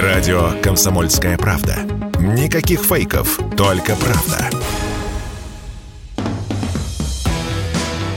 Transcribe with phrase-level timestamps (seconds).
[0.00, 1.76] Радио «Комсомольская правда».
[2.18, 4.48] Никаких фейков, только правда.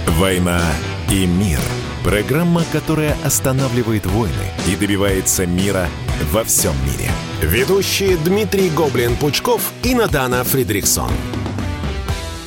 [0.08, 0.62] «Война
[1.12, 1.60] и мир».
[2.02, 4.32] Программа, которая останавливает войны
[4.70, 5.90] и добивается мира
[6.32, 7.12] во всем мире.
[7.42, 11.12] Ведущие Дмитрий Гоблин-Пучков и Натана Фридриксон.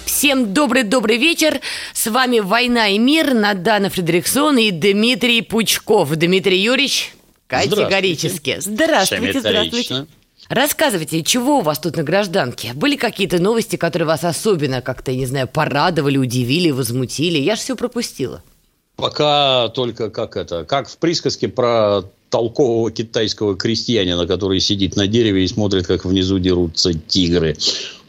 [0.06, 1.60] Всем добрый-добрый вечер.
[1.92, 6.16] С вами «Война и мир» Надана Фредериксон и Дмитрий Пучков.
[6.16, 7.12] Дмитрий Юрьевич,
[7.48, 8.58] категорически.
[8.60, 10.06] Здравствуйте, здравствуйте.
[10.48, 12.72] Рассказывайте, чего у вас тут на гражданке?
[12.72, 17.38] Были какие-то новости, которые вас особенно как-то, не знаю, порадовали, удивили, возмутили?
[17.38, 18.42] Я же все пропустила.
[18.96, 25.44] Пока только как это, как в присказке про толкового китайского крестьянина, который сидит на дереве
[25.44, 27.56] и смотрит, как внизу дерутся тигры.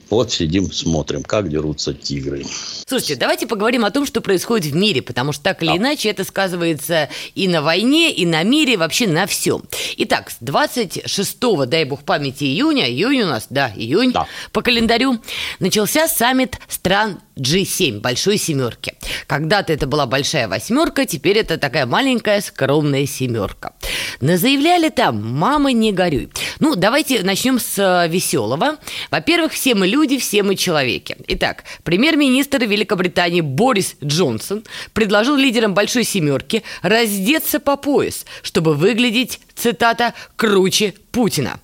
[0.10, 2.44] Вот сидим, смотрим, как дерутся тигры.
[2.88, 6.24] Слушайте, давайте поговорим о том, что происходит в мире, потому что так или иначе это
[6.24, 9.64] сказывается и на войне, и на мире, вообще на всем.
[9.98, 14.26] Итак, с 26, дай бог памяти, июня, июнь у нас, да, июнь, да.
[14.52, 15.20] по календарю,
[15.60, 18.94] начался саммит стран G7, большой семерки.
[19.28, 23.74] Когда-то это была большая восьмерка, теперь это такая маленькая скромная семерка.
[24.20, 26.30] Заявляли там «мама, не горюй».
[26.60, 28.78] Ну, давайте начнем с э, веселого.
[29.12, 31.18] Во-первых, все мы люди, все мы человеки.
[31.28, 40.14] Итак, премьер-министр Великобритании Борис Джонсон предложил лидерам большой семерки раздеться по пояс, чтобы выглядеть, цитата,
[40.36, 41.60] «круче Путина».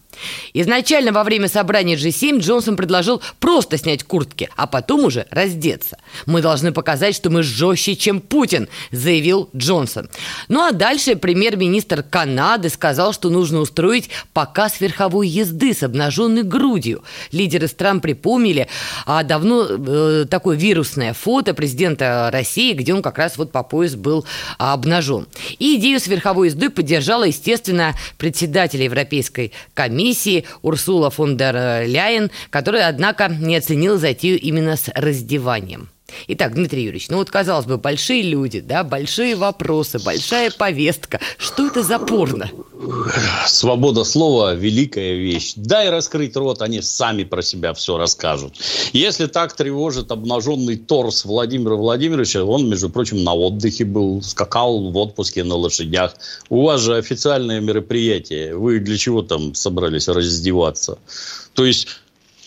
[0.54, 5.98] Изначально во время собрания G7 Джонсон предложил просто снять куртки, а потом уже раздеться.
[6.26, 10.10] «Мы должны показать, что мы жестче, чем Путин»,– заявил Джонсон.
[10.48, 17.04] Ну а дальше премьер-министр Канады сказал, что нужно устроить показ верховой езды с обнаженной грудью.
[17.32, 18.68] Лидеры стран припомнили
[19.06, 23.96] а давно э, такое вирусное фото президента России, где он как раз вот по пояс
[23.96, 24.26] был
[24.58, 25.28] обнажен.
[25.60, 32.30] И идею с верховой ездой поддержала, естественно, председатель Европейской комиссии комиссии Урсула фон дер Ляйен,
[32.52, 35.90] которая, однако, не оценила затею именно с раздеванием.
[36.28, 41.20] Итак, Дмитрий Юрьевич, ну вот, казалось бы, большие люди, да, большие вопросы, большая повестка.
[41.38, 42.50] Что это за порно?
[43.48, 45.54] Свобода слова– великая вещь.
[45.56, 48.56] Дай раскрыть рот, они сами про себя все расскажут.
[48.94, 54.98] Если так тревожит обнаженный торс Владимира Владимировича, он, между прочим, на отдыхе был, скакал в
[54.98, 56.16] отпуске на лошадях.
[56.50, 58.56] У вас же официальное мероприятие.
[58.56, 61.00] Вы для чего там собрались раздеваться?
[61.54, 61.88] То есть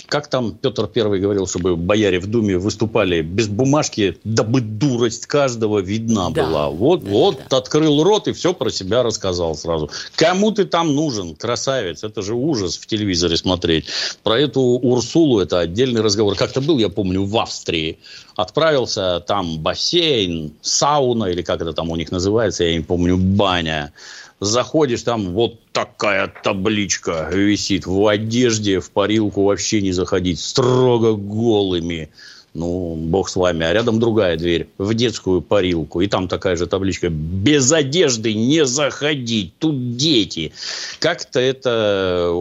[0.09, 5.81] как там Петр Первый говорил, чтобы бояре в Думе выступали без бумажки, дабы дурость каждого
[5.81, 6.47] видна да.
[6.47, 6.71] была.
[6.71, 7.59] Вот, да, вот да.
[7.59, 9.91] открыл рот и все про себя рассказал сразу.
[10.17, 12.05] Кому ты там нужен, красавец?
[12.05, 13.87] Это же ужас в телевизоре смотреть.
[14.23, 16.35] Про эту Урсулу это отдельный разговор.
[16.37, 17.99] Как-то был, я помню, в Австрии.
[18.35, 23.93] Отправился там бассейн, сауна или как это там у них называется, я не помню, баня
[24.41, 32.11] заходишь, там вот такая табличка висит в одежде, в парилку вообще не заходить, строго голыми
[32.59, 33.65] ну, бог с вами.
[33.65, 36.01] А рядом другая дверь в детскую парилку.
[36.01, 37.09] И там такая же табличка.
[37.09, 39.53] Без одежды не заходить.
[39.59, 40.53] Тут дети.
[40.99, 42.33] Как-то это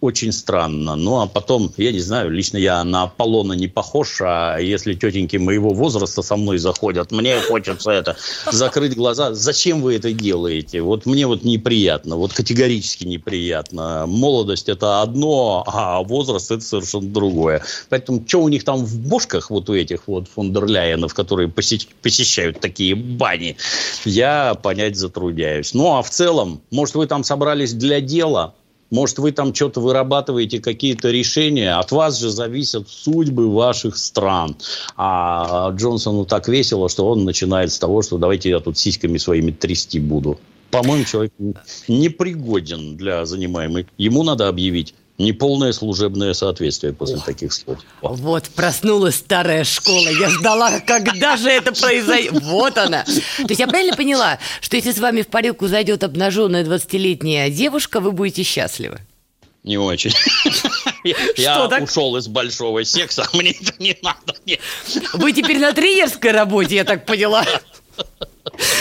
[0.00, 0.96] очень странно.
[0.96, 5.36] Ну, а потом, я не знаю, лично я на Аполлона не похож, а если тетеньки
[5.36, 8.16] моего возраста со мной заходят, мне хочется это
[8.50, 9.34] закрыть глаза.
[9.34, 10.80] Зачем вы это делаете?
[10.80, 12.16] Вот мне вот неприятно.
[12.16, 14.06] Вот категорически неприятно.
[14.06, 17.62] Молодость это одно, а возраст это совершенно другое.
[17.88, 22.94] Поэтому, что у них там в бошках вот у этих вот фондерляйенов, которые посещают такие
[22.94, 23.56] бани,
[24.04, 25.74] я понять затрудняюсь.
[25.74, 28.54] Ну, а в целом, может, вы там собрались для дела,
[28.90, 31.78] может, вы там что-то вырабатываете, какие-то решения.
[31.78, 34.56] От вас же зависят судьбы ваших стран.
[34.96, 39.50] А Джонсону так весело, что он начинает с того, что давайте я тут сиськами своими
[39.50, 40.40] трясти буду.
[40.70, 41.32] По-моему, человек
[41.86, 43.86] непригоден для занимаемой.
[43.98, 47.78] Ему надо объявить неполное служебное соответствие после О, таких слов.
[48.02, 50.08] Вот, проснулась старая школа.
[50.08, 52.40] Я ждала, когда же это произойдет.
[52.42, 53.04] Вот она.
[53.04, 58.00] То есть я правильно поняла, что если с вами в парилку зайдет обнаженная 20-летняя девушка,
[58.00, 59.00] вы будете счастливы?
[59.64, 60.12] Не очень.
[61.36, 64.34] Я ушел из большого секса, а мне это не надо.
[65.14, 67.44] Вы теперь на тренерской работе, я так поняла.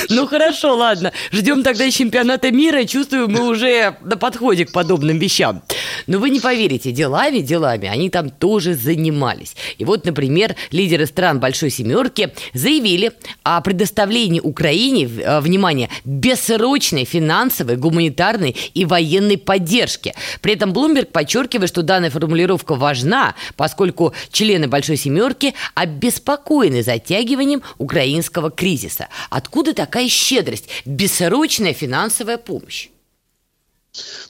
[0.09, 1.11] Ну хорошо, ладно.
[1.31, 2.85] Ждем тогда чемпионата мира.
[2.85, 5.63] Чувствую, мы уже на подходе к подобным вещам.
[6.07, 9.55] Но вы не поверите, делами, делами они там тоже занимались.
[9.77, 13.11] И вот, например, лидеры стран Большой Семерки заявили
[13.43, 20.13] о предоставлении Украине, э, внимание, бессрочной финансовой, гуманитарной и военной поддержки.
[20.41, 28.51] При этом Блумберг подчеркивает, что данная формулировка важна, поскольку члены Большой Семерки обеспокоены затягиванием украинского
[28.51, 29.07] кризиса.
[29.29, 32.89] Откуда такая щедрость, бессрочная финансовая помощь?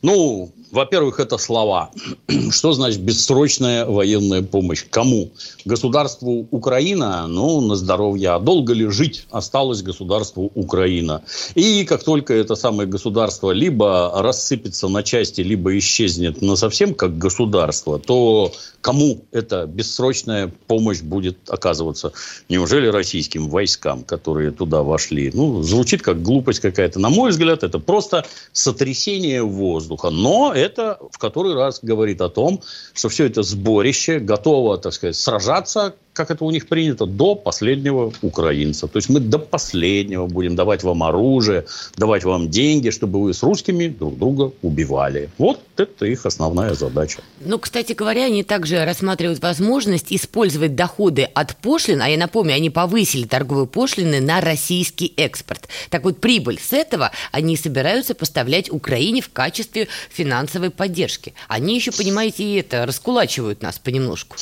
[0.02, 1.92] Ну, во-первых, это слова.
[2.52, 4.86] Что значит бессрочная военная помощь?
[4.90, 5.32] Кому?
[5.66, 7.28] Государству Украина?
[7.28, 8.32] Ну, на здоровье.
[8.32, 11.24] А долго ли жить осталось государству Украина?
[11.56, 17.18] И как только это самое государство либо рассыпется на части, либо исчезнет на совсем как
[17.18, 22.12] государство, то кому эта бессрочная помощь будет оказываться?
[22.50, 25.32] Неужели российским войскам, которые туда вошли?
[25.34, 27.00] Ну, звучит как глупость какая-то.
[27.00, 30.10] На мой взгляд, это просто сотрясение воздуха.
[30.10, 32.62] Но это в который раз говорит о том,
[32.94, 38.12] что все это сборище готово, так сказать, сражаться как это у них принято, до последнего
[38.22, 38.88] украинца.
[38.88, 41.66] То есть мы до последнего будем давать вам оружие,
[41.96, 45.30] давать вам деньги, чтобы вы с русскими друг друга убивали.
[45.38, 47.20] Вот это их основная задача.
[47.42, 52.72] Ну, кстати говоря, они также рассматривают возможность использовать доходы от пошлин, а я напомню, они
[52.72, 55.68] повысили торговые пошлины на российский экспорт.
[55.92, 61.36] Так вот, прибыль с этого они собираются поставлять Украине в качестве финансовой поддержки.
[61.48, 64.36] Они еще, понимаете, и это раскулачивают нас понемножку.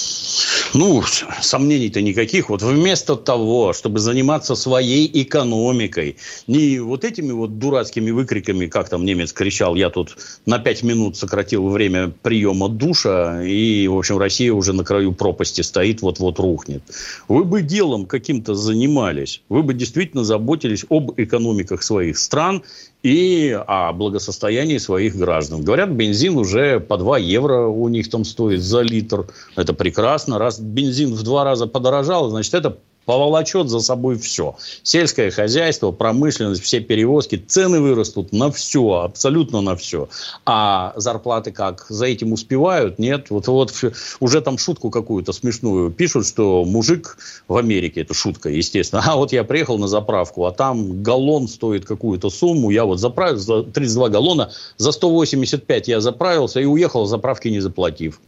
[0.74, 1.04] Ну,
[1.42, 2.50] сам сомнений-то никаких.
[2.50, 6.16] Вот вместо того, чтобы заниматься своей экономикой,
[6.46, 10.16] не вот этими вот дурацкими выкриками, как там немец кричал, я тут
[10.46, 15.62] на пять минут сократил время приема душа, и, в общем, Россия уже на краю пропасти
[15.62, 16.84] стоит, вот-вот рухнет.
[17.28, 22.62] Вы бы делом каким-то занимались, вы бы действительно заботились об экономиках своих стран
[23.06, 25.62] и о благосостоянии своих граждан.
[25.62, 29.28] Говорят, бензин уже по 2 евро у них там стоит за литр.
[29.56, 30.40] Это прекрасно.
[30.40, 34.56] Раз бензин в два раза подорожал, значит, это поволочет за собой все.
[34.84, 40.10] Сельское хозяйство, промышленность, все перевозки, цены вырастут на все, абсолютно на все.
[40.46, 41.86] А зарплаты как?
[41.90, 43.00] За этим успевают?
[43.00, 43.30] Нет.
[43.30, 43.74] Вот, вот
[44.20, 47.18] уже там шутку какую-то смешную пишут, что мужик
[47.48, 51.86] в Америке, это шутка, естественно, а вот я приехал на заправку, а там галлон стоит
[51.86, 57.48] какую-то сумму, я вот заправил за 32 галлона, за 185 я заправился и уехал заправки
[57.50, 58.20] не заплатив.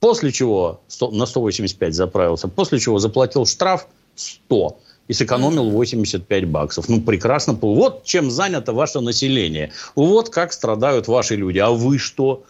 [0.00, 4.78] После чего на 185 заправился, после чего заплатил штраф– 100
[5.08, 6.88] и сэкономил 85 баксов.
[6.88, 7.52] Ну, прекрасно.
[7.54, 9.72] Вот чем занято ваше население.
[9.94, 11.58] Вот как страдают ваши люди.
[11.58, 12.44] А вы что?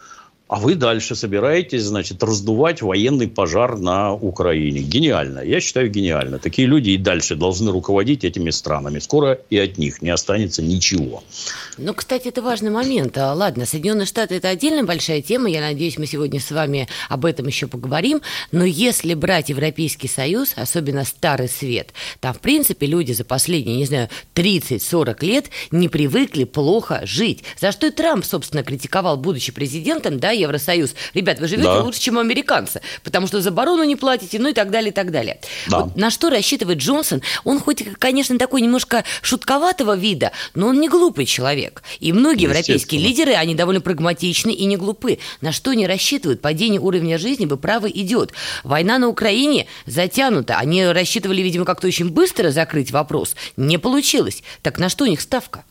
[0.48, 4.80] А вы дальше собираетесь, значит, раздувать военный пожар на Украине.
[4.80, 5.38] Гениально.
[5.38, 6.38] Я считаю, гениально.
[6.38, 8.98] Такие люди и дальше должны руководить этими странами.
[8.98, 11.22] Скоро и от них не останется ничего.
[11.78, 13.16] Ну, кстати, это важный момент.
[13.16, 15.48] А, ладно, Соединенные Штаты– это отдельная большая тема.
[15.48, 18.20] Я надеюсь, мы сегодня с вами об этом еще поговорим.
[18.50, 23.86] Но если брать Европейский Союз, особенно Старый Свет, там, в принципе, люди за последние, не
[23.86, 27.42] знаю, 30-40 лет не привыкли плохо жить.
[27.58, 30.94] За что и Трамп, собственно, критиковал, будучи президентом, да, Евросоюз.
[31.14, 31.80] Ребят, вы живете да.
[31.80, 35.10] лучше, чем американцы, потому что за оборону не платите, ну и так далее, и так
[35.10, 35.40] далее.
[35.68, 35.80] Да.
[35.80, 37.22] Вот на что рассчитывает Джонсон?
[37.44, 41.82] Он хоть, конечно, такой немножко шутковатого вида, но он не глупый человек.
[42.00, 45.18] И многие европейские лидеры, они довольно прагматичны и не глупы.
[45.40, 46.40] На что они рассчитывают?
[46.40, 48.32] Падение уровня жизни, вы правы, идет.
[48.64, 50.56] Война на Украине затянута.
[50.56, 53.36] Они рассчитывали, видимо, как-то очень быстро закрыть вопрос.
[53.56, 54.42] Не получилось.
[54.62, 55.64] Так на что у них ставка?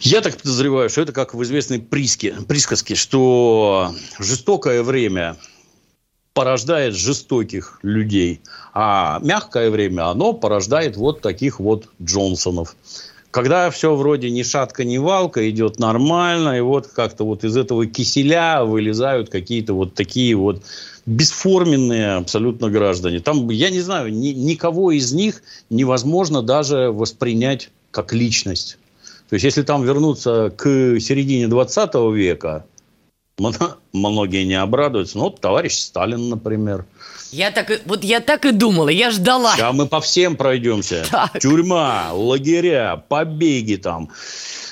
[0.00, 5.36] Я так подозреваю, что это как в известной приске, присказке, что жестокое время
[6.34, 8.42] порождает жестоких людей,
[8.74, 12.76] а мягкое время, оно порождает вот таких вот Джонсонов.
[13.30, 17.86] Когда все вроде ни шатка, ни валка, идет нормально, и вот как-то вот из этого
[17.86, 20.62] киселя вылезают какие-то вот такие вот
[21.06, 23.20] бесформенные абсолютно граждане.
[23.20, 28.78] Там, я не знаю, ни, никого из них невозможно даже воспринять как личность.
[29.28, 30.64] То есть, если там вернуться к
[31.00, 32.64] середине 20 века,
[33.92, 35.18] многие не обрадуются.
[35.18, 36.86] Ну, вот товарищ Сталин, например.
[37.32, 39.56] Я так, вот я так и думала, я ждала.
[39.56, 41.04] Сейчас мы по всем пройдемся.
[41.10, 41.40] Так.
[41.40, 44.10] Тюрьма, лагеря, побеги там,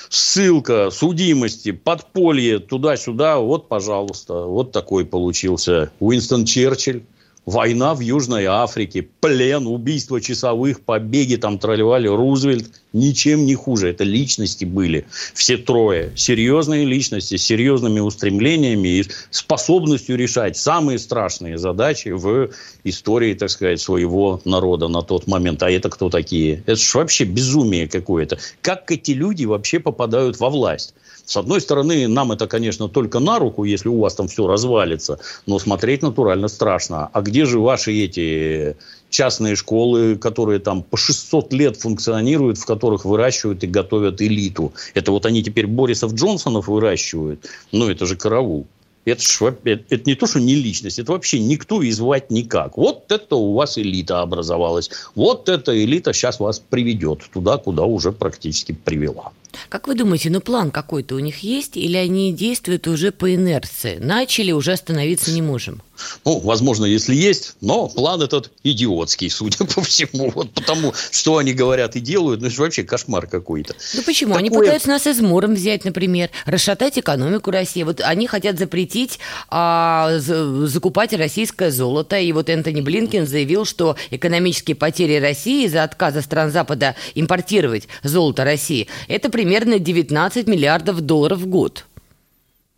[0.09, 3.39] ссылка, судимости, подполье, туда-сюда.
[3.39, 7.03] Вот, пожалуйста, вот такой получился Уинстон Черчилль.
[7.45, 12.81] Война в Южной Африке, плен, убийство часовых, побеги там тролливали, Рузвельт.
[12.91, 13.89] Ничем не хуже.
[13.89, 15.05] Это личности были.
[15.35, 16.11] Все трое.
[16.15, 22.49] Серьезные личности с серьезными устремлениями и способностью решать самые страшные задачи в
[22.83, 25.61] истории, так сказать, своего народа на тот момент.
[25.61, 26.63] А это кто такие?
[26.65, 28.39] Это же вообще безумие какое-то.
[28.61, 30.95] Как эти люди вообще попадают во власть?
[31.25, 35.19] С одной стороны, нам это, конечно, только на руку, если у вас там все развалится,
[35.47, 37.09] но смотреть натурально страшно.
[37.11, 38.77] А где же ваши эти
[39.09, 44.73] частные школы, которые там по 600 лет функционируют, в которых выращивают и готовят элиту?
[44.93, 47.45] Это вот они теперь Борисов Джонсонов выращивают?
[47.71, 48.67] Ну, это же караул.
[49.05, 52.75] Это, ж, это, это не то, что не личность, это вообще никто и звать никак.
[52.75, 54.89] Вот это у вас элита образовалась.
[55.13, 59.31] Вот эта элита сейчас вас приведет туда, куда уже практически привела.
[59.69, 63.97] Как вы думаете, ну план какой-то у них есть или они действуют уже по инерции?
[63.99, 65.81] Начали, уже остановиться не можем?
[66.25, 70.31] Ну, возможно, если есть, но план этот идиотский, судя по всему.
[70.31, 73.75] Вот потому, что они говорят и делают, ну, это вообще кошмар какой-то.
[73.93, 74.33] Ну, почему?
[74.33, 74.39] Такое...
[74.39, 77.83] Они пытаются нас измором взять, например, расшатать экономику России.
[77.83, 79.19] Вот они хотят запретить
[79.49, 82.17] а, закупать российское золото.
[82.19, 88.43] И вот Энтони Блинкен заявил, что экономические потери России из-за отказа стран Запада импортировать золото
[88.43, 91.85] России– это примерно 19 миллиардов долларов в год.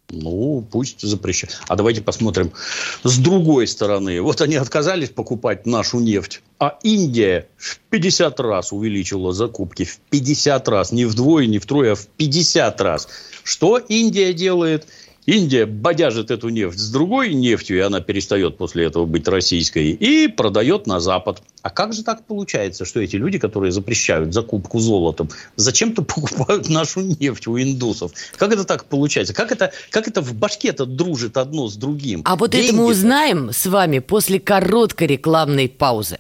[0.09, 1.61] Ну, пусть запрещают.
[1.69, 2.51] А давайте посмотрим
[3.03, 4.21] с другой стороны.
[4.21, 9.85] Вот они отказались покупать нашу нефть, а Индия в 50 раз увеличила закупки.
[9.85, 10.91] В 50 раз.
[10.91, 13.07] Не вдвое, не втрое, а в 50 раз.
[13.43, 14.87] Что Индия делает?
[15.27, 20.29] Индия бодяжит эту нефть с другой нефтью, и она перестает после этого быть российской, и
[20.29, 21.43] продает на Запад.
[21.61, 27.01] А как же так получается, что эти люди, которые запрещают закупку золотом, зачем-то покупают нашу
[27.01, 28.13] нефть у индусов?
[28.37, 29.33] Как это так получается?
[29.33, 32.21] Как это, как это в башке-то дружит одно с другим?
[32.23, 36.19] А вот Деньги это мы узнаем с вами после короткой рекламной паузы.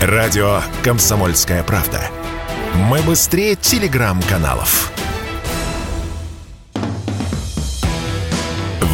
[0.00, 2.00] Радио «Комсомольская правда».
[2.74, 4.92] Мы быстрее телеграм-каналов.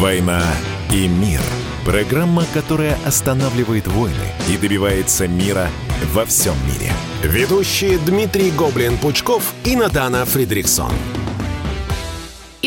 [0.05, 0.43] «Война
[0.91, 1.41] и мир».
[1.83, 5.67] Программа, которая останавливает войны и добивается мира
[6.13, 6.93] во всем мире.
[7.23, 10.91] Ведущие Дмитрий Гоблин-Пучков и Натана Фридриксон.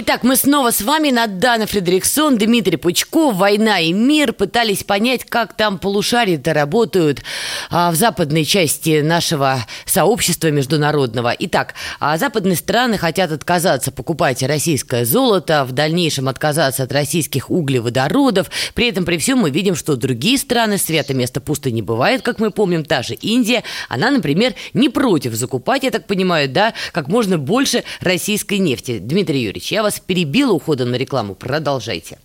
[0.01, 4.33] Итак, мы снова с вами, Надана Фредериксон, Дмитрий Пучков, «Война и мир».
[4.33, 7.25] Пытались понять, как там полушария-то работают
[7.69, 11.35] а, в западной части нашего сообщества международного.
[11.37, 18.53] Итак, а западные страны хотят отказаться покупать российское золото, в дальнейшем отказаться от российских углеводородов.
[18.75, 22.39] При этом, при всем, мы видим, что другие страны, свято место пусто не бывает, как
[22.39, 27.09] мы помним, та же Индия, она, например, не против закупать, я так понимаю, да, как
[27.09, 29.01] можно больше российской нефти.
[29.01, 31.35] Дмитрий Юрьевич, я вас вас перебила уходом на рекламу.
[31.35, 32.19] Продолжайте.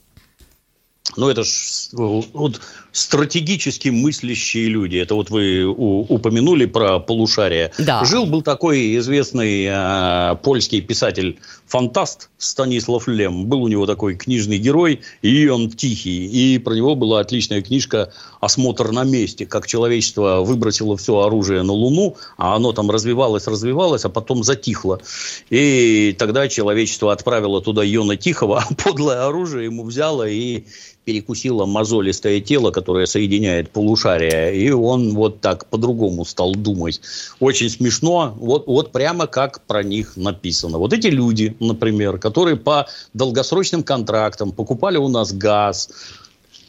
[1.15, 2.59] Ну, это ж вот,
[2.93, 4.97] стратегически мыслящие люди.
[4.97, 7.71] Это вот вы упомянули про полушарие.
[7.79, 8.05] Да.
[8.05, 13.47] Жил был такой известный э, польский писатель-фантаст Станислав Лем.
[13.47, 16.27] Был у него такой книжный герой, и он тихий.
[16.27, 21.73] И про него была отличная книжка «Осмотр на месте», как человечество выбросило все оружие на
[21.73, 25.01] Луну, а оно там развивалось, развивалось, а потом затихло.
[25.49, 30.65] И тогда человечество отправило туда Йона Тихого, а подлое оружие ему взяло и
[31.05, 36.99] перекусило мозолистое тело, которое соединяет полушария, и он вот так по-другому стал думать.
[37.39, 40.79] Очень смешно, вот, вот прямо как про них написано.
[40.79, 45.91] Вот эти люди, например, которые по долгосрочным контрактам покупали у нас газ,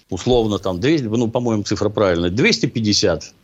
[0.09, 3.35] условно там 200, ну, по-моему, цифра правильная, 250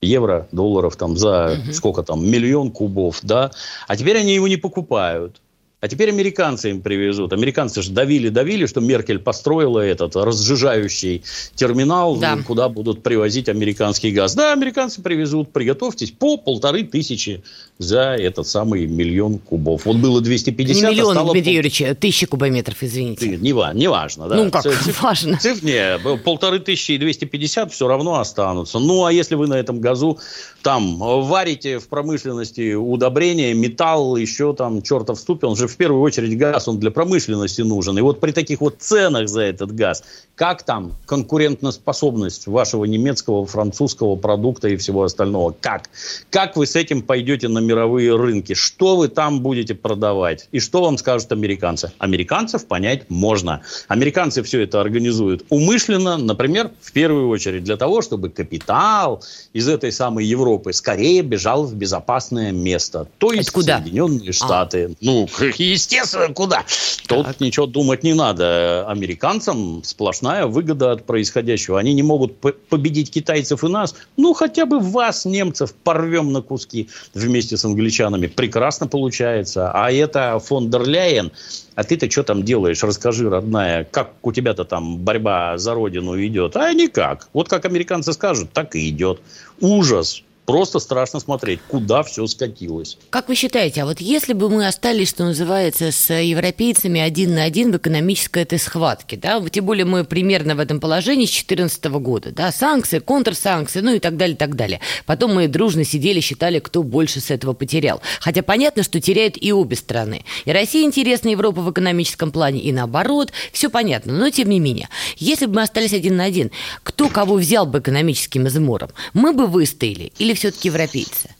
[0.00, 1.72] евро, долларов там за угу.
[1.72, 3.50] сколько там, миллион кубов, да,
[3.88, 5.40] а теперь они его не покупают.
[5.80, 7.32] А теперь американцы им привезут.
[7.32, 11.22] Американцы же давили-давили, что Меркель построила этот разжижающий
[11.54, 12.36] терминал, да.
[12.46, 14.34] куда будут привозить американский газ.
[14.34, 17.42] Да, американцы привезут, приготовьтесь, по полторы тысячи
[17.78, 19.86] за этот самый миллион кубов.
[19.86, 23.38] Вот было 250, Не миллион, а Дмитрий Юрьевич, тысяча кубометров, извините.
[23.38, 24.36] Не, не важно, да.
[24.36, 25.38] Ну, как циф, важно?
[25.38, 28.80] Циф, не, полторы тысячи и 250 все равно останутся.
[28.80, 30.18] Ну, а если вы на этом газу
[30.60, 36.36] там варите в промышленности удобрения, металл, еще там чертов ступе, он же в первую очередь
[36.36, 37.98] газ, он для промышленности нужен.
[37.98, 40.02] И вот при таких вот ценах за этот газ,
[40.34, 45.54] как там конкурентоспособность вашего немецкого, французского продукта и всего остального?
[45.60, 45.90] Как?
[46.30, 48.54] Как вы с этим пойдете на мировые рынки?
[48.54, 50.48] Что вы там будете продавать?
[50.52, 51.92] И что вам скажут американцы?
[51.98, 53.60] Американцев понять можно.
[53.88, 59.22] Американцы все это организуют умышленно, например, в первую очередь для того, чтобы капитал
[59.52, 63.06] из этой самой Европы скорее бежал в безопасное место.
[63.18, 63.78] То есть куда?
[63.78, 64.32] Соединенные а.
[64.32, 64.90] Штаты.
[64.90, 64.94] А.
[65.00, 65.28] Ну,
[65.64, 66.64] естественно, куда?
[67.06, 67.40] Тут так.
[67.40, 68.86] ничего думать не надо.
[68.88, 71.78] Американцам сплошная выгода от происходящего.
[71.78, 72.38] Они не могут
[72.68, 73.94] победить китайцев и нас.
[74.16, 78.26] Ну, хотя бы вас, немцев, порвем на куски вместе с англичанами.
[78.26, 79.70] Прекрасно получается.
[79.72, 81.32] А это фон дер Ляйен.
[81.74, 82.82] А ты-то что там делаешь?
[82.82, 86.56] Расскажи, родная, как у тебя-то там борьба за родину идет?
[86.56, 87.28] А никак.
[87.32, 89.20] Вот как американцы скажут, так и идет.
[89.60, 92.98] Ужас просто страшно смотреть, куда все скатилось.
[93.10, 97.44] Как вы считаете, а вот если бы мы остались, что называется, с европейцами один на
[97.44, 101.84] один в экономической этой схватке, да, тем более мы примерно в этом положении с 2014
[101.84, 104.80] года, да, санкции, контрсанкции, ну и так далее, так далее.
[105.06, 108.00] Потом мы дружно сидели, считали, кто больше с этого потерял.
[108.20, 110.24] Хотя понятно, что теряют и обе страны.
[110.44, 114.12] И Россия интересна Европа в экономическом плане, и наоборот, все понятно.
[114.12, 116.50] Но тем не менее, если бы мы остались один на один,
[116.82, 118.90] кто кого взял бы экономическим измором?
[119.14, 121.30] Мы бы выстояли или все-таки европейцы?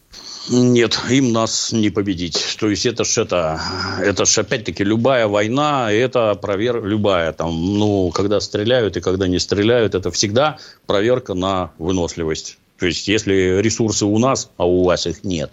[0.48, 2.56] Нет, им нас не победить.
[2.58, 3.60] То есть это ж это,
[4.02, 9.38] это ж опять-таки любая война, это проверка, любая там, ну, когда стреляют и когда не
[9.38, 12.58] стреляют, это всегда проверка на выносливость.
[12.80, 15.52] То есть, если ресурсы у нас, а у вас их нет,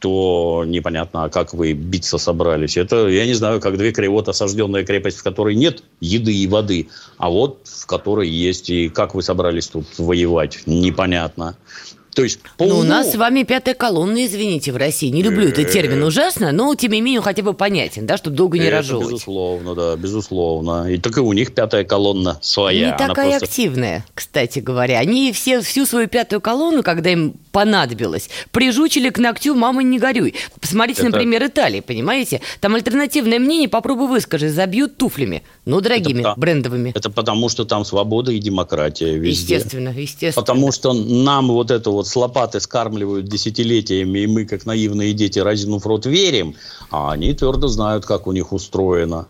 [0.00, 2.76] то непонятно, а как вы биться собрались.
[2.76, 6.88] Это, я не знаю, как две кривот осажденная крепость, в которой нет еды и воды,
[7.16, 8.70] а вот в которой есть.
[8.70, 11.56] И как вы собрались тут воевать, непонятно.
[12.14, 15.08] То есть по ну, у нас с вами пятая колонна, извините, в России.
[15.08, 18.58] Не люблю этот термин ужасно, но тем не менее хотя бы понятен, да, чтобы долго
[18.58, 19.10] не разжевывать.
[19.10, 20.90] Безусловно, да, безусловно.
[20.90, 22.92] И так и у них пятая колонна своя.
[22.92, 23.46] Не такая просто...
[23.46, 24.98] активная, кстати говоря.
[24.98, 30.34] Они все всю свою пятую колонну, когда им понадобилось, прижучили к ногтю «мама, не горюй».
[30.60, 31.10] Посмотрите, Это...
[31.10, 32.40] например, Италии, понимаете?
[32.60, 35.42] Там альтернативное мнение, попробуй выскажи, забьют туфлями.
[35.64, 36.92] Ну, дорогими, это, брендовыми.
[36.94, 39.54] Это потому, что там свобода и демократия везде.
[39.54, 40.42] Естественно, естественно.
[40.44, 45.38] Потому что нам вот это вот с лопаты скармливают десятилетиями, и мы, как наивные дети,
[45.38, 46.54] разинув рот, верим,
[46.90, 49.28] а они твердо знают, как у них устроено.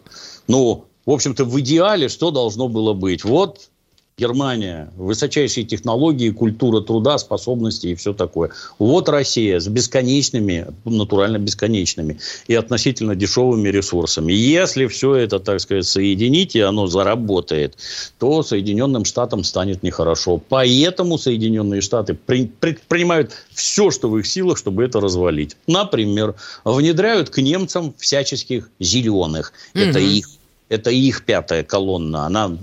[0.48, 3.24] Ну, в общем-то, в идеале что должно было быть?
[3.24, 3.68] Вот
[4.16, 8.50] Германия, высочайшие технологии, культура труда, способности и все такое.
[8.78, 14.32] Вот Россия с бесконечными, натурально бесконечными и относительно дешевыми ресурсами.
[14.32, 17.76] Если все это, так сказать, соединить, и оно заработает,
[18.20, 20.40] то Соединенным Штатам станет нехорошо.
[20.48, 25.56] Поэтому Соединенные Штаты предпринимают все, что в их силах, чтобы это развалить.
[25.66, 29.52] Например, внедряют к немцам всяческих зеленых.
[29.74, 29.82] Угу.
[29.82, 30.28] Это их
[30.68, 32.26] это их пятая колонна.
[32.26, 32.56] Она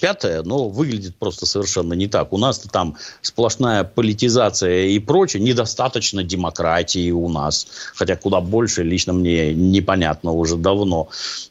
[0.00, 2.32] пятая, но выглядит просто совершенно не так.
[2.32, 5.42] У нас там сплошная политизация и прочее.
[5.42, 7.66] Недостаточно демократии у нас.
[7.94, 11.08] Хотя куда больше, лично мне непонятно уже давно.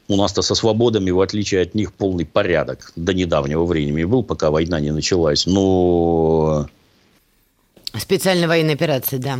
[0.07, 2.91] У нас-то со свободами, в отличие от них, полный порядок.
[2.95, 5.45] До недавнего времени был, пока война не началась.
[5.45, 6.67] Но...
[7.97, 9.39] Специальная военная операция, да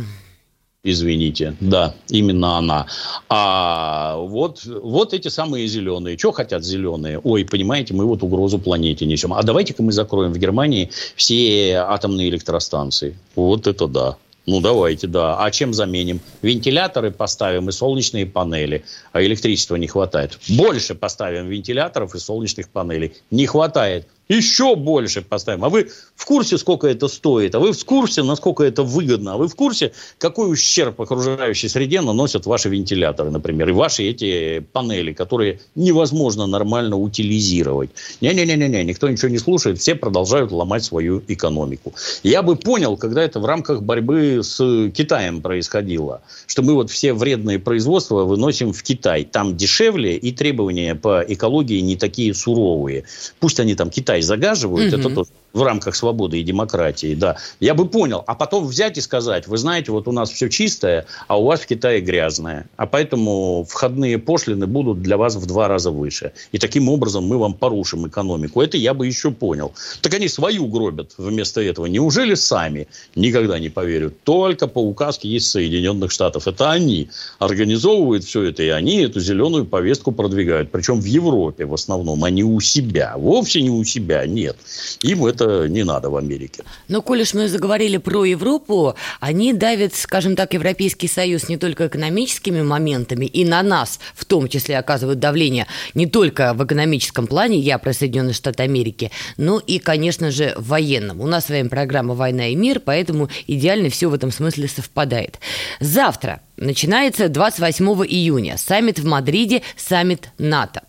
[0.84, 1.56] извините.
[1.60, 2.86] Да, именно она.
[3.28, 6.16] А вот, вот эти самые зеленые.
[6.16, 7.18] Что хотят зеленые?
[7.18, 9.32] Ой, понимаете, мы вот угрозу планете несем.
[9.32, 13.16] А давайте-ка мы закроем в Германии все атомные электростанции.
[13.34, 14.16] Вот это да.
[14.46, 15.42] Ну, давайте, да.
[15.42, 16.20] А чем заменим?
[16.42, 18.84] Вентиляторы поставим и солнечные панели.
[19.12, 20.38] А электричества не хватает.
[20.50, 23.14] Больше поставим вентиляторов и солнечных панелей.
[23.30, 25.64] Не хватает еще больше поставим.
[25.64, 27.54] А вы в курсе, сколько это стоит?
[27.54, 29.34] А вы в курсе, насколько это выгодно?
[29.34, 34.60] А вы в курсе, какой ущерб окружающей среде наносят ваши вентиляторы, например, и ваши эти
[34.72, 37.90] панели, которые невозможно нормально утилизировать?
[38.20, 41.92] Не-не-не-не, никто ничего не слушает, все продолжают ломать свою экономику.
[42.22, 44.56] Я бы понял, когда это в рамках борьбы с
[44.90, 49.24] Китаем происходило, что мы вот все вредные производства выносим в Китай.
[49.24, 53.04] Там дешевле и требования по экологии не такие суровые.
[53.40, 55.00] Пусть они там Китай Китай загаживают, угу.
[55.00, 58.22] это тоже в рамках свободы и демократии, да, я бы понял.
[58.26, 61.60] А потом взять и сказать, вы знаете, вот у нас все чистое, а у вас
[61.60, 62.66] в Китае грязное.
[62.76, 66.32] А поэтому входные пошлины будут для вас в два раза выше.
[66.52, 68.60] И таким образом мы вам порушим экономику.
[68.60, 69.72] Это я бы еще понял.
[70.02, 71.86] Так они свою гробят вместо этого.
[71.86, 72.88] Неужели сами?
[73.14, 74.12] Никогда не поверю.
[74.24, 76.48] Только по указке есть Соединенных Штатов.
[76.48, 80.72] Это они организовывают все это, и они эту зеленую повестку продвигают.
[80.72, 83.14] Причем в Европе в основном, а не у себя.
[83.16, 84.56] Вовсе не у себя, нет.
[85.02, 86.64] Им это это не надо в Америке.
[86.88, 91.86] Но, коль уж мы заговорили про Европу, они давят, скажем так, Европейский Союз не только
[91.86, 97.58] экономическими моментами, и на нас в том числе оказывают давление не только в экономическом плане,
[97.58, 101.20] я про Соединенные Штаты Америки, но и, конечно же, в военном.
[101.20, 105.38] У нас с вами программа «Война и мир», поэтому идеально все в этом смысле совпадает.
[105.80, 108.56] Завтра начинается 28 июня.
[108.58, 110.82] Саммит в Мадриде, саммит НАТО.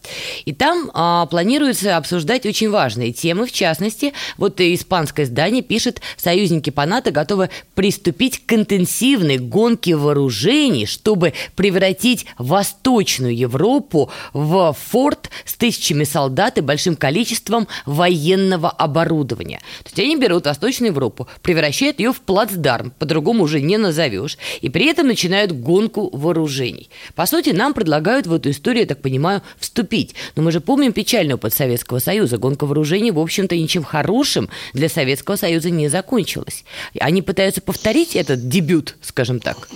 [0.46, 3.46] И там а, планируется обсуждать очень важные темы.
[3.46, 10.86] В частности, вот испанское издание пишет, союзники по НАТО готовы приступить к интенсивной гонке вооружений,
[10.86, 19.60] чтобы превратить Восточную Европу в форт с тысячами солдат и большим количеством военного оборудования.
[19.84, 24.70] То есть они берут Восточную Европу, превращают ее в плацдарм, по-другому уже не назовешь, и
[24.70, 26.90] при этом начинают гонку вооружений.
[27.16, 30.16] По сути, нам предлагают в эту историю, я так понимаю, вступить.
[30.36, 32.38] Но мы же помним печальный опыт Советского Союза.
[32.38, 36.64] Гонка вооружений, в общем-то, ничем хорошим для Советского Союза не закончилась.
[37.00, 39.68] Они пытаются повторить этот дебют, скажем так.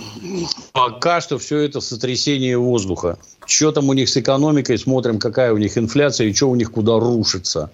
[0.72, 3.18] Пока что все это сотрясение воздуха.
[3.46, 6.70] Что там у них с экономикой, смотрим, какая у них инфляция и что у них
[6.70, 7.70] куда рушится.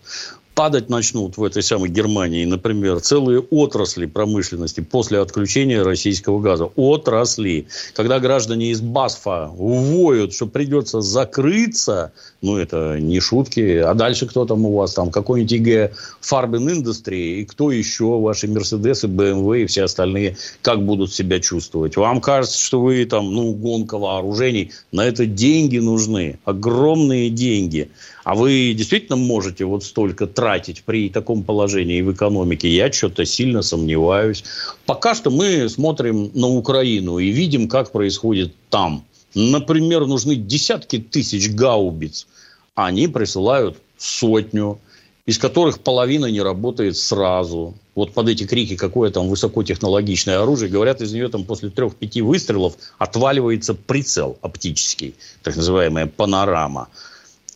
[0.57, 6.65] Падать начнут в этой самой Германии, например, целые отрасли промышленности после отключения российского газа.
[6.77, 7.69] Отрасли.
[7.95, 13.79] Когда граждане из БАСФа увоют, что придется закрыться, ну, это не шутки.
[13.79, 15.11] А дальше кто там у вас там?
[15.11, 17.41] Какой-нибудь ИГ Фарбин Индустрии?
[17.41, 18.19] И кто еще?
[18.19, 21.97] Ваши Мерседесы, БМВ и все остальные как будут себя чувствовать?
[21.97, 24.73] Вам кажется, что вы там, ну, гонка вооружений.
[24.93, 26.39] На это деньги нужны.
[26.45, 27.91] Огромные деньги.
[28.25, 32.69] А вы действительно можете вот столько тратить при таком положении в экономике?
[32.69, 34.45] Я что-то сильно сомневаюсь.
[34.85, 39.05] Пока что мы смотрим на Украину и видим, как происходит там.
[39.37, 42.27] Например, нужны десятки тысяч гаубиц.
[42.75, 44.81] Они присылают сотню,
[45.27, 47.75] из которых половина не работает сразу.
[47.95, 52.77] Вот под эти крики, какое там высокотехнологичное оружие, говорят, из нее там после трех-пяти выстрелов
[52.97, 56.89] отваливается прицел оптический, так называемая панорама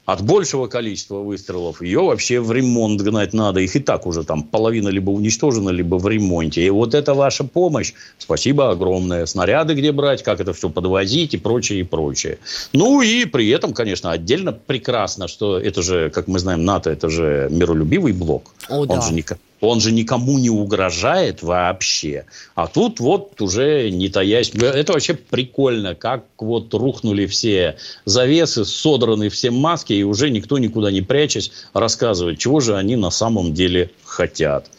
[0.07, 3.61] от большего количества выстрелов ее вообще в ремонт гнать надо.
[3.61, 6.65] Их и так уже там половина либо уничтожена, либо в ремонте.
[6.65, 7.93] И вот это ваша помощь.
[8.19, 9.27] Спасибо огромное.
[9.27, 12.39] Снаряды где брать, как это все подвозить и прочее, и прочее.
[12.73, 17.09] Ну и при этом, конечно, отдельно прекрасно, что это же, как мы знаем, НАТО, это
[17.09, 18.55] же миролюбивый блок.
[18.69, 18.95] О, да.
[18.95, 22.25] Он же никак он же никому не угрожает вообще.
[22.55, 24.51] А тут вот уже не таясь...
[24.55, 30.91] Это вообще прикольно, как вот рухнули все завесы, содраны все маски, и уже никто никуда
[30.91, 34.71] не прячась рассказывает, чего же они на самом деле хотят.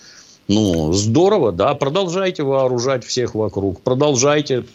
[0.48, 4.66] Ну, здорово, да, продолжайте вооружать всех вокруг, продолжайте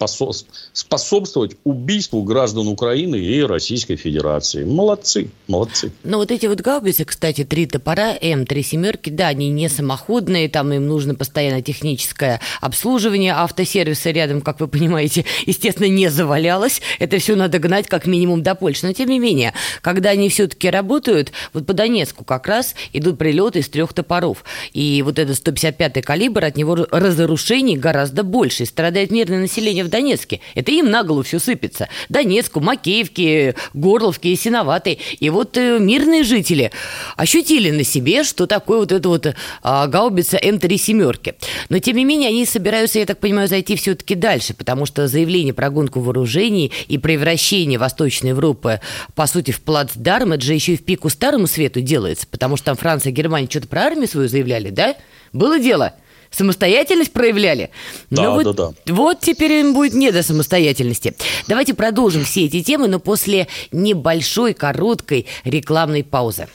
[0.73, 4.65] способствовать убийству граждан Украины и Российской Федерации.
[4.65, 5.93] Молодцы, молодцы.
[6.03, 10.73] Ну, вот эти вот гаубицы, кстати, три топора, М3 семерки, да, они не самоходные, там
[10.73, 17.35] им нужно постоянно техническое обслуживание, автосервиса рядом, как вы понимаете, естественно, не завалялось, это все
[17.35, 19.53] надо гнать как минимум до Польши, но тем не менее,
[19.83, 25.03] когда они все-таки работают, вот по Донецку как раз идут прилеты из трех топоров, и
[25.03, 28.67] вот это 150 155-й калибр, от него разрушений гораздо больше.
[28.67, 30.41] Страдает мирное население в Донецке.
[30.55, 31.89] Это им на голову все сыпется.
[32.09, 34.99] Донецку, Макеевке, Горловке и.
[35.19, 36.71] И вот э, мирные жители
[37.17, 41.35] ощутили на себе, что такое вот это вот а, гаубица М3 семерки.
[41.69, 45.55] Но, тем не менее, они собираются, я так понимаю, зайти все-таки дальше, потому что заявление
[45.55, 48.81] про гонку вооружений и превращение Восточной Европы,
[49.15, 52.67] по сути, в плацдарм, это же еще и в пику Старому Свету делается, потому что
[52.67, 54.97] там Франция Германия что-то про армию свою заявляли, да?
[55.37, 55.93] Было дело?
[56.31, 57.71] Самостоятельность проявляли?
[58.11, 58.93] Да, ну, вот, да, да.
[58.93, 61.15] Вот теперь им будет не до самостоятельности.
[61.47, 66.49] Давайте продолжим все эти темы, но после небольшой, короткой рекламной паузы.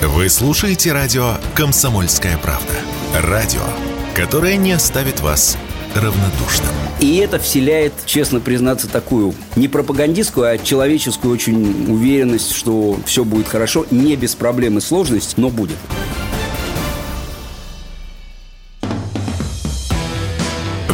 [0.00, 2.74] Вы слушаете радио «Комсомольская правда».
[3.14, 3.62] Радио,
[4.14, 5.58] которое не оставит вас
[5.94, 6.70] равнодушным.
[7.00, 13.48] И это вселяет, честно признаться, такую не пропагандистскую, а человеческую очень уверенность, что все будет
[13.48, 15.76] хорошо, не без проблем и сложностей, но будет.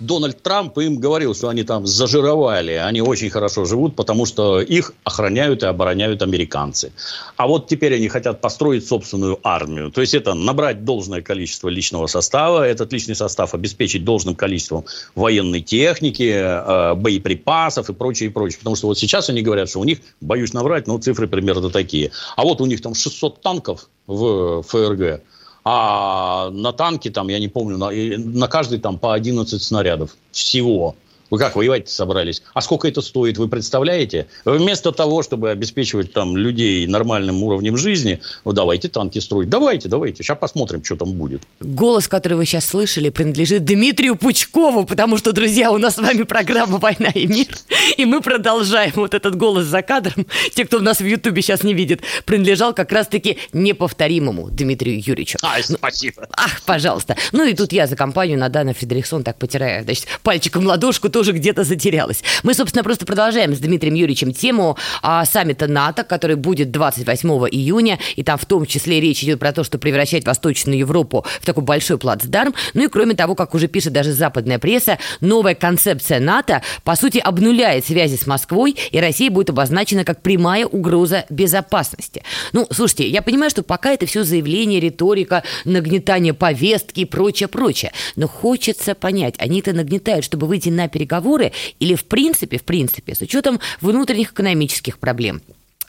[0.00, 4.94] Дональд Трамп им говорил, что они там зажировали, они очень хорошо живут, потому что их
[5.04, 6.92] охраняют и обороняют американцы.
[7.36, 9.90] А вот теперь они хотят построить собственную армию.
[9.90, 15.60] То есть это набрать должное количество личного состава, этот личный состав обеспечить должным количеством военной
[15.60, 18.58] техники, э, боеприпасов и прочее, и прочее.
[18.58, 22.10] Потому что вот сейчас они говорят, что у них, боюсь наврать, но цифры примерно такие.
[22.36, 25.22] А вот у них там 600 танков в ФРГ,
[25.64, 30.94] а на танке там, я не помню, на, на каждый там по 11 снарядов всего.
[31.30, 32.42] Вы как воевать собрались?
[32.54, 34.26] А сколько это стоит, вы представляете?
[34.44, 39.48] Вместо того, чтобы обеспечивать там людей нормальным уровнем жизни, ну давайте танки строить.
[39.48, 40.22] Давайте, давайте.
[40.22, 41.42] Сейчас посмотрим, что там будет.
[41.60, 46.24] Голос, который вы сейчас слышали, принадлежит Дмитрию Пучкову, потому что, друзья, у нас с вами
[46.24, 47.48] программа «Война и мир»,
[47.96, 48.92] и мы продолжаем.
[48.96, 52.90] Вот этот голос за кадром, те, кто нас в Ютубе сейчас не видит, принадлежал как
[52.92, 55.38] раз-таки неповторимому Дмитрию Юрьевичу.
[55.42, 56.26] А, спасибо.
[56.32, 57.16] Ах, пожалуйста.
[57.32, 61.64] Ну и тут я за компанию Надана Фредериксон так потираю, значит, пальчиком ладошку тоже где-то
[61.64, 62.24] затерялась.
[62.44, 67.98] Мы, собственно, просто продолжаем с Дмитрием Юрьевичем тему а, саммита НАТО, который будет 28 июня,
[68.16, 71.62] и там в том числе речь идет про то, что превращать Восточную Европу в такой
[71.62, 72.54] большой плацдарм.
[72.72, 77.18] Ну и кроме того, как уже пишет даже западная пресса, новая концепция НАТО, по сути,
[77.18, 82.22] обнуляет связи с Москвой, и Россия будет обозначена как прямая угроза безопасности.
[82.54, 87.92] Ну, слушайте, я понимаю, что пока это все заявление, риторика, нагнетание повестки и прочее, прочее.
[88.16, 92.62] Но хочется понять, они это нагнетают, чтобы выйти на переговоры переговоры или в принципе, в
[92.62, 95.42] принципе, с учетом внутренних экономических проблем?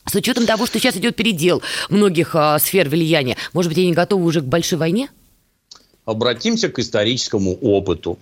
[0.05, 4.25] С учетом того, что сейчас идет передел многих а, сфер влияния, может быть, они готовы
[4.25, 5.09] уже к большой войне?
[6.05, 8.17] Обратимся к историческому опыту.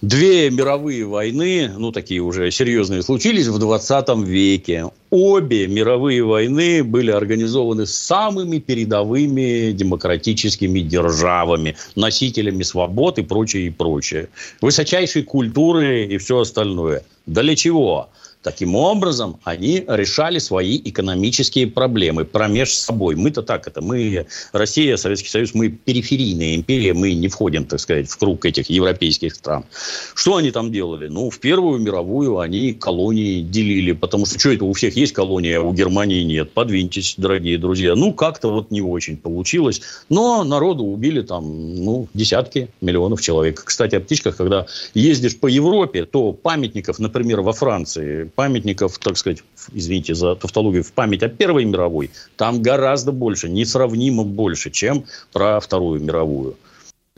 [0.00, 4.90] Две мировые войны, ну, такие уже серьезные, случились в 20 веке.
[5.10, 14.28] Обе мировые войны были организованы самыми передовыми демократическими державами, носителями свобод и прочее, и прочее.
[14.60, 17.02] Высочайшей культуры и все остальное.
[17.26, 18.08] Для чего?
[18.48, 23.14] Таким образом, они решали свои экономические проблемы промеж собой.
[23.14, 28.08] Мы-то так это, мы, Россия, Советский Союз, мы периферийная империя, мы не входим, так сказать,
[28.08, 29.66] в круг этих европейских стран.
[30.14, 31.08] Что они там делали?
[31.08, 35.58] Ну, в Первую мировую они колонии делили, потому что что это, у всех есть колония,
[35.58, 36.50] а у Германии нет.
[36.52, 37.94] Подвиньтесь, дорогие друзья.
[37.96, 39.82] Ну, как-то вот не очень получилось.
[40.08, 43.62] Но народу убили там, ну, десятки миллионов человек.
[43.62, 49.42] Кстати, о птичках, когда ездишь по Европе, то памятников, например, во Франции, памятников, так сказать,
[49.72, 55.58] извините за тавтологию, в память о Первой мировой, там гораздо больше, несравнимо больше, чем про
[55.58, 56.56] Вторую мировую.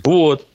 [0.03, 0.47] Вот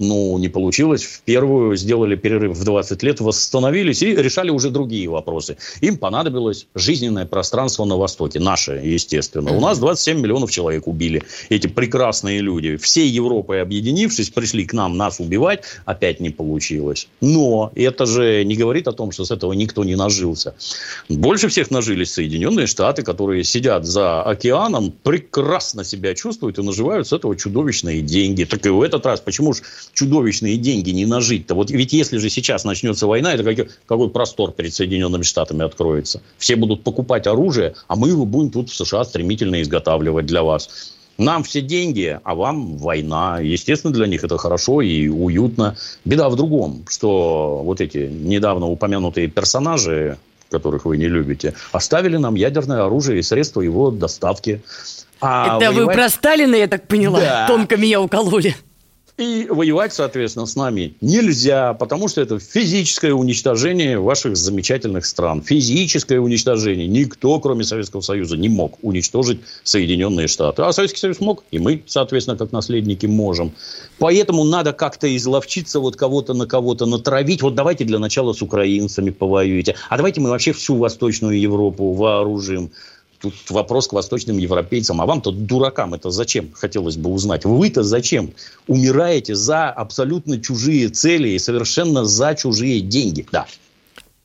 [0.00, 1.04] ну, не получилось.
[1.04, 5.56] В первую сделали перерыв в 20 лет, восстановились и решали уже другие вопросы.
[5.82, 8.40] Им понадобилось жизненное пространство на Востоке.
[8.40, 9.52] Наше, естественно.
[9.52, 11.22] У нас 27 миллионов человек убили.
[11.48, 12.76] Эти прекрасные люди.
[12.76, 15.62] Всей Европой объединившись, пришли к нам нас убивать.
[15.84, 17.06] Опять не получилось.
[17.20, 20.56] Но это же не говорит о том, что с этого никто не нажился.
[21.08, 27.12] Больше всех нажились Соединенные Штаты, которые сидят за океаном, прекрасно себя чувствуют и наживают с
[27.12, 28.42] этого чудовищные деньги.
[28.42, 29.62] Так и в этот раз, почему же
[29.94, 31.54] чудовищные деньги не нажить-то?
[31.54, 36.20] Вот ведь если же сейчас начнется война, это какой, какой простор перед Соединенными Штатами откроется?
[36.38, 40.94] Все будут покупать оружие, а мы его будем тут в США стремительно изготавливать для вас.
[41.16, 43.38] Нам все деньги, а вам война.
[43.40, 45.76] Естественно, для них это хорошо и уютно.
[46.04, 50.18] Беда в другом, что вот эти недавно упомянутые персонажи,
[50.50, 54.62] которых вы не любите, оставили нам ядерное оружие и средства его доставки.
[55.20, 55.86] А это воевать...
[55.86, 57.46] вы про Сталина, я так поняла, да.
[57.46, 58.56] тонко меня укололи.
[59.16, 65.40] И воевать, соответственно, с нами нельзя, потому что это физическое уничтожение ваших замечательных стран.
[65.40, 66.88] Физическое уничтожение.
[66.88, 70.62] Никто, кроме Советского Союза, не мог уничтожить Соединенные Штаты.
[70.62, 73.52] А Советский Союз мог, и мы, соответственно, как наследники, можем.
[74.00, 77.40] Поэтому надо как-то изловчиться, вот кого-то на кого-то натравить.
[77.40, 79.76] Вот давайте для начала с украинцами повоюете.
[79.90, 82.72] А давайте мы вообще всю Восточную Европу вооружим.
[83.24, 85.00] Тут вопрос к восточным европейцам.
[85.00, 87.46] А вам-то, дуракам, это зачем, хотелось бы узнать?
[87.46, 88.34] Вы-то зачем
[88.66, 93.26] умираете за абсолютно чужие цели и совершенно за чужие деньги?
[93.32, 93.46] Да.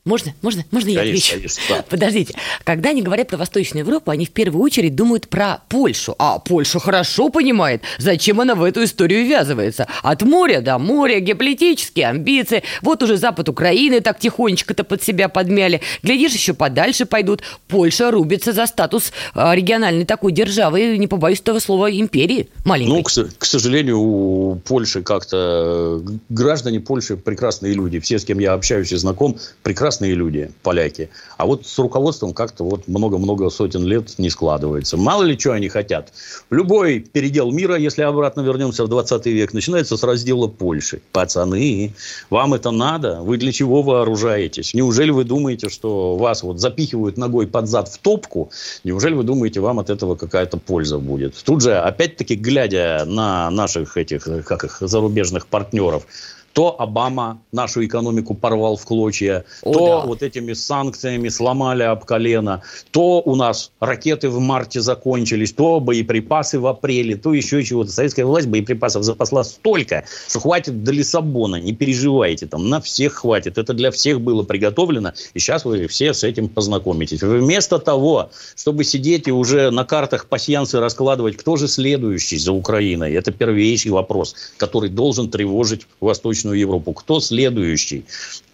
[0.10, 1.36] Можно, можно, можно я конечно, отвечу?
[1.36, 1.86] Конечно, да.
[1.89, 2.34] Подождите.
[2.63, 6.15] Когда они говорят про Восточную Европу, они в первую очередь думают про Польшу.
[6.17, 9.86] А Польша хорошо понимает, зачем она в эту историю ввязывается.
[10.02, 12.63] От моря до моря, геополитические амбиции.
[12.82, 15.82] Вот уже запад Украины так тихонечко-то под себя подмяли.
[16.02, 17.43] Глядишь, еще подальше пойдут.
[17.67, 22.89] Польша рубится за статус а, региональной такой державы, не побоюсь этого слова, империи маленькой.
[22.89, 26.02] Ну, к, к сожалению, у Польши как-то...
[26.30, 28.00] Граждане Польши прекрасные люди.
[28.00, 31.09] Все, с кем я общаюсь и знаком, прекрасные прекрасные люди, поляки.
[31.38, 34.97] А вот с руководством как-то вот много-много сотен лет не складывается.
[34.97, 36.13] Мало ли что они хотят.
[36.49, 41.01] Любой передел мира, если обратно вернемся в 20 век, начинается с раздела Польши.
[41.12, 41.93] Пацаны,
[42.29, 43.21] вам это надо?
[43.21, 44.73] Вы для чего вооружаетесь?
[44.73, 48.49] Неужели вы думаете, что вас вот запихивают ногой под зад в топку?
[48.83, 51.35] Неужели вы думаете, вам от этого какая-то польза будет?
[51.43, 56.05] Тут же, опять-таки, глядя на наших этих, как их, зарубежных партнеров,
[56.53, 60.05] то Обама нашу экономику порвал в клочья, О, то да.
[60.05, 66.59] вот этими санкциями сломали об колено, то у нас ракеты в марте закончились, то боеприпасы
[66.59, 67.91] в апреле, то еще чего-то.
[67.91, 73.57] Советская власть боеприпасов запасла столько, что хватит до Лиссабона, не переживайте, там на всех хватит.
[73.57, 77.21] Это для всех было приготовлено, и сейчас вы все с этим познакомитесь.
[77.21, 83.13] Вместо того, чтобы сидеть и уже на картах пасьянцы раскладывать, кто же следующий за Украиной,
[83.13, 86.93] это первейший вопрос, который должен тревожить Восточную Восточную Европу.
[86.93, 88.06] Кто следующий?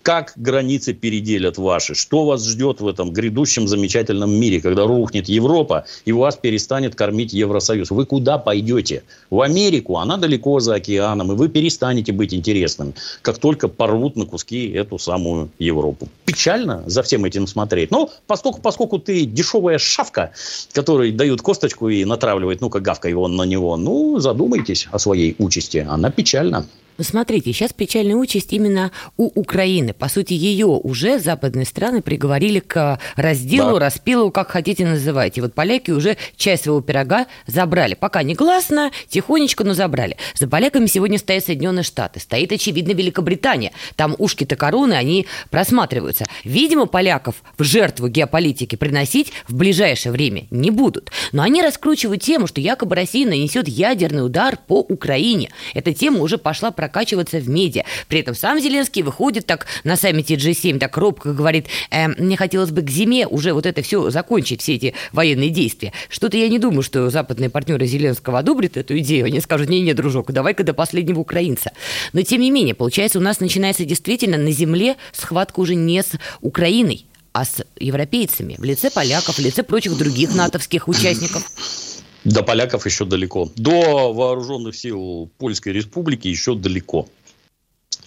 [0.02, 1.95] Как границы переделят ваши?
[1.95, 7.34] Что вас ждет в этом грядущем замечательном мире, когда рухнет Европа и вас перестанет кормить
[7.34, 7.89] Евросоюз?
[7.89, 9.02] Вы куда пойдете?
[9.32, 12.93] В Америку, она далеко за океаном, и вы перестанете быть интересным,
[13.24, 16.08] как только порвут на куски эту самую Европу.
[16.26, 17.89] Печально за всем этим смотреть.
[17.89, 20.32] Но поскольку, поскольку ты дешевая шавка,
[20.74, 25.86] которой дают косточку и натравливает, ну-ка, гавка его на него, ну, задумайтесь о своей участи.
[25.89, 26.67] Она печальна.
[26.97, 29.93] Ну, смотрите, сейчас печальная участь именно у Украины.
[29.93, 33.79] По сути, ее уже западные страны приговорили к разделу, да.
[33.79, 35.38] распилу, как хотите называть.
[35.38, 37.95] И вот поляки уже часть своего пирога забрали.
[37.95, 40.15] Пока не гласно, тихонечко, но забрали.
[40.36, 42.21] За поляками сегодня стоят Соединенные Штаты.
[42.21, 43.73] Стоит, очевидно, Великобритания.
[43.97, 46.25] Там ушки-то короны, они просматриваются.
[46.45, 51.12] Видимо, поляков в жертву геополитики приносить в ближайшее время не будут.
[51.34, 55.49] Но они раскручивают тему, что якобы Россия нанесет ядерный удар по Украине.
[55.73, 57.84] Эта тема уже пошла про прокачиваться в медиа.
[58.08, 62.69] При этом сам Зеленский выходит так на саммите G7, так робко говорит, э, мне хотелось
[62.69, 65.93] бы к зиме уже вот это все закончить, все эти военные действия.
[66.10, 69.26] Что-то я не думаю, что западные партнеры Зеленского одобрят эту идею.
[69.26, 71.71] Они скажут, не-не, дружок, давай-ка до последнего украинца.
[72.13, 76.12] Но тем не менее, получается, у нас начинается действительно на земле схватка уже не с
[76.41, 81.43] Украиной, а с европейцами в лице поляков, в лице прочих других натовских участников.
[82.26, 83.50] До поляков еще далеко.
[83.56, 87.08] До вооруженных сил Польской Республики еще далеко.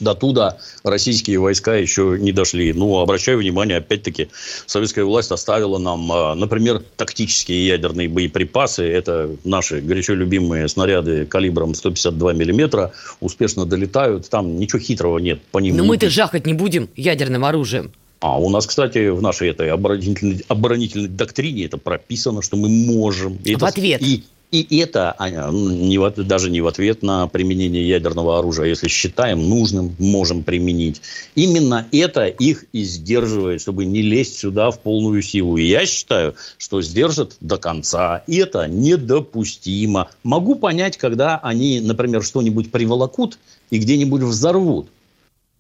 [0.01, 2.73] До туда российские войска еще не дошли.
[2.73, 4.29] Ну, обращаю внимание, опять-таки,
[4.67, 8.85] советская власть оставила нам, а, например, тактические ядерные боеприпасы.
[8.85, 12.93] Это наши горячо любимые снаряды калибром 152 миллиметра.
[13.21, 14.29] Успешно долетают.
[14.29, 15.41] Там ничего хитрого нет.
[15.51, 17.93] По ним Но мы-то жахать не будем ядерным оружием.
[18.21, 23.39] А у нас, кстати, в нашей этой оборонительной, оборонительной доктрине это прописано, что мы можем.
[23.45, 24.03] И в это, ответ.
[24.51, 28.67] И, и это а, не в, даже не в ответ на применение ядерного оружия.
[28.67, 31.03] Если считаем нужным, можем применить.
[31.35, 35.57] Именно это их и сдерживает, чтобы не лезть сюда в полную силу.
[35.59, 38.25] И я считаю, что сдержат до конца.
[38.27, 40.09] И это недопустимо.
[40.23, 43.39] Могу понять, когда они, например, что-нибудь приволокут
[43.71, 44.89] и где-нибудь взорвут.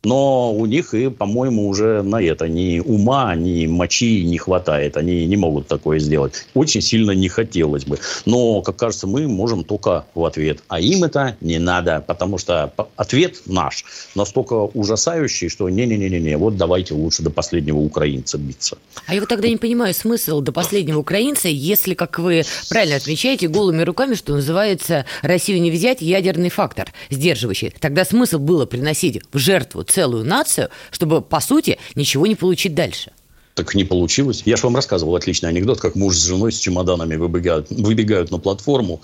[0.04, 4.96] Но у них и, по-моему, уже на это ни ума, ни мочи не хватает.
[4.96, 6.46] Они не могут такое сделать.
[6.54, 7.98] Очень сильно не хотелось бы.
[8.24, 10.62] Но, как кажется, мы можем только в ответ.
[10.68, 13.84] А им это не надо, потому что ответ наш
[14.14, 18.78] настолько ужасающий, что не-не-не-не, вот давайте лучше до последнего украинца биться.
[19.06, 23.48] А я вот тогда не понимаю смысл до последнего украинца, если, как вы правильно отмечаете,
[23.48, 27.74] голыми руками, что называется, Россию не взять, ядерный фактор сдерживающий.
[27.80, 33.12] Тогда смысл было приносить в жертву целую нацию, чтобы, по сути, ничего не получить дальше.
[33.55, 34.42] Так не получилось.
[34.44, 38.38] Я же вам рассказывал отличный анекдот, как муж с женой с чемоданами выбегают, выбегают на
[38.38, 39.01] платформу,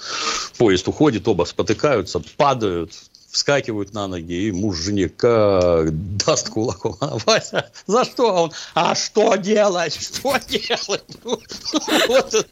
[0.59, 2.93] поезд уходит, оба спотыкаются, падают,
[3.35, 6.97] вскакивают на ноги, и муж жене как даст кулаком.
[7.01, 8.53] А Вася, за что он?
[8.75, 9.99] А что делать?
[10.01, 11.03] Что делать?
[12.09, 12.47] Это,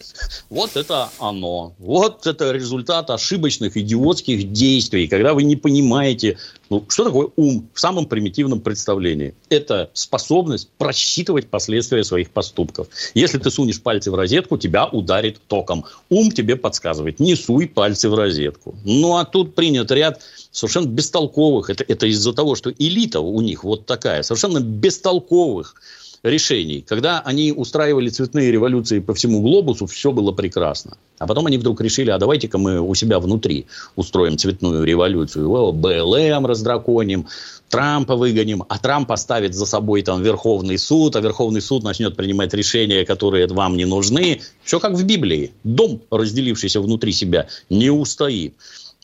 [0.50, 1.72] вот это оно.
[1.78, 6.36] Вот это результат ошибочных, идиотских действий, когда вы не понимаете,
[6.72, 9.34] ну, что такое ум в самом примитивном представлении?
[9.50, 12.86] Это способность просчитывать последствия своих поступков.
[13.12, 15.84] Если ты сунешь пальцы в розетку, тебя ударит током.
[16.08, 18.74] Ум тебе подсказывает, не суй пальцы в розетку.
[18.86, 23.64] Ну, а тут принят ряд совершенно бестолковых, это, это из-за того, что элита у них
[23.64, 25.74] вот такая, совершенно бестолковых
[26.22, 26.84] решений.
[26.86, 30.96] Когда они устраивали цветные революции по всему глобусу, все было прекрасно.
[31.18, 35.50] А потом они вдруг решили, а давайте-ка мы у себя внутри устроим цветную революцию.
[35.50, 37.26] О, БЛМ раздраконим,
[37.68, 42.54] Трампа выгоним, а Трамп оставит за собой там Верховный суд, а Верховный суд начнет принимать
[42.54, 44.40] решения, которые вам не нужны.
[44.62, 45.52] Все как в Библии.
[45.64, 48.54] Дом, разделившийся внутри себя, не устоит.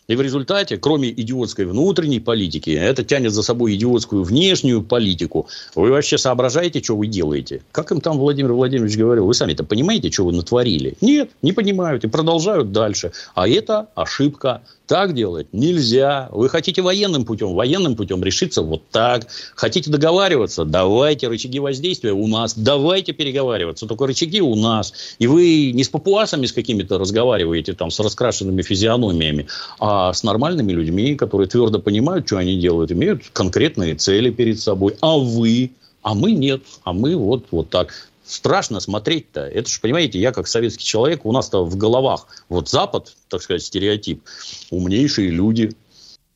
[0.09, 5.49] И в результате, кроме идиотской внутренней политики, это тянет за собой идиотскую внешнюю политику.
[5.75, 7.61] Вы вообще соображаете, что вы делаете?
[7.73, 9.27] Как им там Владимир Владимирович говорил?
[9.27, 10.95] Вы сами-то понимаете, что вы натворили?
[11.03, 13.13] Нет, не понимают и продолжают дальше.
[13.35, 14.63] А это ошибка.
[14.89, 16.31] Так делать нельзя.
[16.33, 17.53] Вы хотите военным путем?
[17.53, 19.27] Военным путем решиться вот так.
[19.55, 20.65] Хотите договариваться?
[20.65, 22.55] Давайте рычаги воздействия у нас.
[22.57, 23.87] Давайте переговариваться.
[23.87, 24.95] Только рычаги у нас.
[25.19, 29.47] И вы не с папуасами с какими-то разговариваете, там, с раскрашенными физиономиями,
[29.79, 34.97] а с нормальными людьми, которые твердо понимают, что они делают, имеют конкретные цели перед собой.
[35.03, 35.71] А вы?
[36.01, 36.63] А мы нет.
[36.85, 37.93] А мы вот, вот так
[38.29, 39.41] страшно смотреть-то.
[39.41, 43.63] Это же, понимаете, я как советский человек, у нас-то в головах вот Запад, так сказать,
[43.63, 44.23] стереотип,
[44.71, 45.75] умнейшие люди,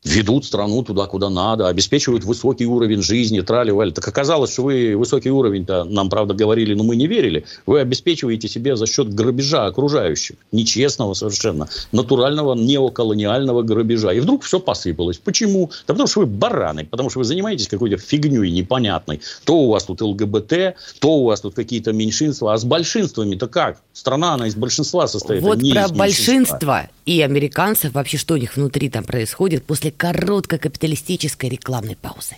[0.03, 3.91] ведут страну туда, куда надо, обеспечивают высокий уровень жизни, трали-вали.
[3.91, 7.45] Так оказалось, что вы высокий уровень-то, нам, правда, говорили, но мы не верили.
[7.65, 10.35] Вы обеспечиваете себе за счет грабежа окружающих.
[10.51, 11.69] Нечестного совершенно.
[11.91, 14.11] Натурального неоколониального грабежа.
[14.11, 15.17] И вдруг все посыпалось.
[15.17, 15.71] Почему?
[15.87, 16.85] Да потому что вы бараны.
[16.85, 19.21] Потому что вы занимаетесь какой-то фигней непонятной.
[19.45, 22.53] То у вас тут ЛГБТ, то у вас тут какие-то меньшинства.
[22.53, 23.79] А с большинствами-то как?
[23.93, 25.41] Страна, она из большинства состоит.
[25.41, 31.49] Вот про большинство и американцев, вообще что у них внутри там происходит после короткой капиталистической
[31.49, 32.35] рекламной паузы.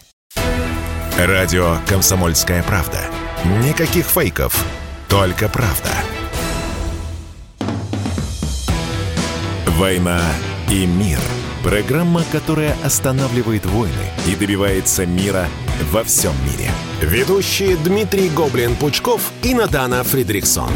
[1.18, 3.00] Радио «Комсомольская правда».
[3.63, 4.65] Никаких фейков,
[5.08, 5.91] только правда.
[9.68, 10.22] «Война
[10.70, 11.20] и мир»–
[11.65, 15.48] Программа, которая останавливает войны и добивается мира
[15.91, 16.70] во всем мире.
[17.02, 20.69] Ведущие Дмитрий Гоблин-Пучков и Надана Фридрихсон.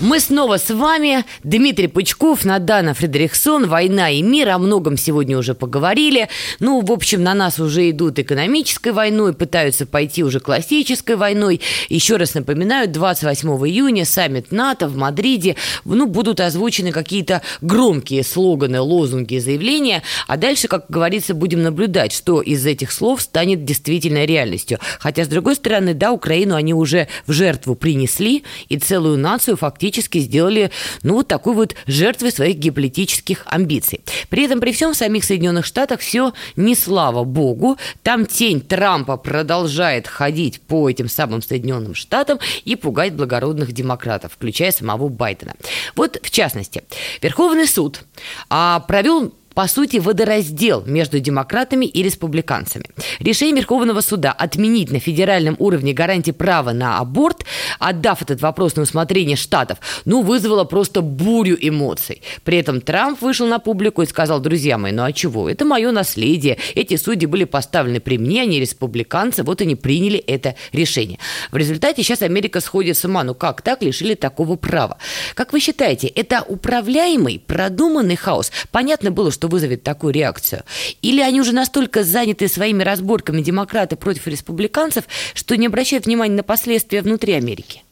[0.00, 1.26] Мы снова с вами.
[1.44, 3.68] Дмитрий Пучков, Надана Фредериксон.
[3.68, 4.48] «Война и мир».
[4.48, 6.30] О многом сегодня уже поговорили.
[6.58, 11.60] Ну, в общем, на нас уже идут экономической войной, пытаются пойти уже классической войной.
[11.90, 15.56] Еще раз напоминаю, 28 июня саммит НАТО в Мадриде.
[15.84, 20.02] Ну, будут озвучены какие-то громкие слоганы, лозунги, заявления.
[20.26, 24.78] А дальше, как говорится, будем наблюдать, что из этих слов станет действительно реальностью.
[24.98, 29.89] Хотя, с другой стороны, да, Украину они уже в жертву принесли, и целую нацию фактически
[29.90, 30.70] фактически сделали,
[31.02, 34.00] ну, вот такой вот жертвой своих геополитических амбиций.
[34.28, 37.76] При этом, при всем, в самих Соединенных Штатах все не слава богу.
[38.02, 44.70] Там тень Трампа продолжает ходить по этим самым Соединенным Штатам и пугать благородных демократов, включая
[44.70, 45.54] самого Байдена.
[45.96, 46.84] Вот, в частности,
[47.20, 48.02] Верховный суд
[48.48, 52.84] а, провел по сути, водораздел между демократами и республиканцами.
[53.18, 57.44] Решение Верховного суда отменить на федеральном уровне гарантии права на аборт,
[57.78, 62.22] отдав этот вопрос на усмотрение штатов, ну, вызвало просто бурю эмоций.
[62.44, 65.50] При этом Трамп вышел на публику и сказал, друзья мои, ну а чего?
[65.50, 66.58] Это мое наследие.
[66.74, 71.18] Эти судьи были поставлены при мне, они республиканцы, вот они приняли это решение.
[71.50, 73.24] В результате сейчас Америка сходит с ума.
[73.24, 74.98] Ну как так лишили такого права?
[75.34, 78.52] Как вы считаете, это управляемый, продуманный хаос?
[78.70, 80.64] Понятно было, что вызовет такую реакцию?
[81.02, 86.42] Или они уже настолько заняты своими разборками демократы против республиканцев, что не обращают внимания на
[86.42, 87.82] последствия внутри Америки?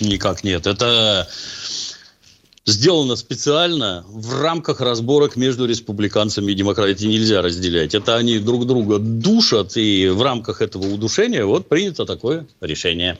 [0.00, 0.66] Никак нет.
[0.66, 1.28] Это
[2.66, 6.92] сделано специально в рамках разборок между республиканцами и демократами.
[6.92, 7.94] Это нельзя разделять.
[7.94, 13.18] Это они друг друга душат, и в рамках этого удушения вот принято такое решение.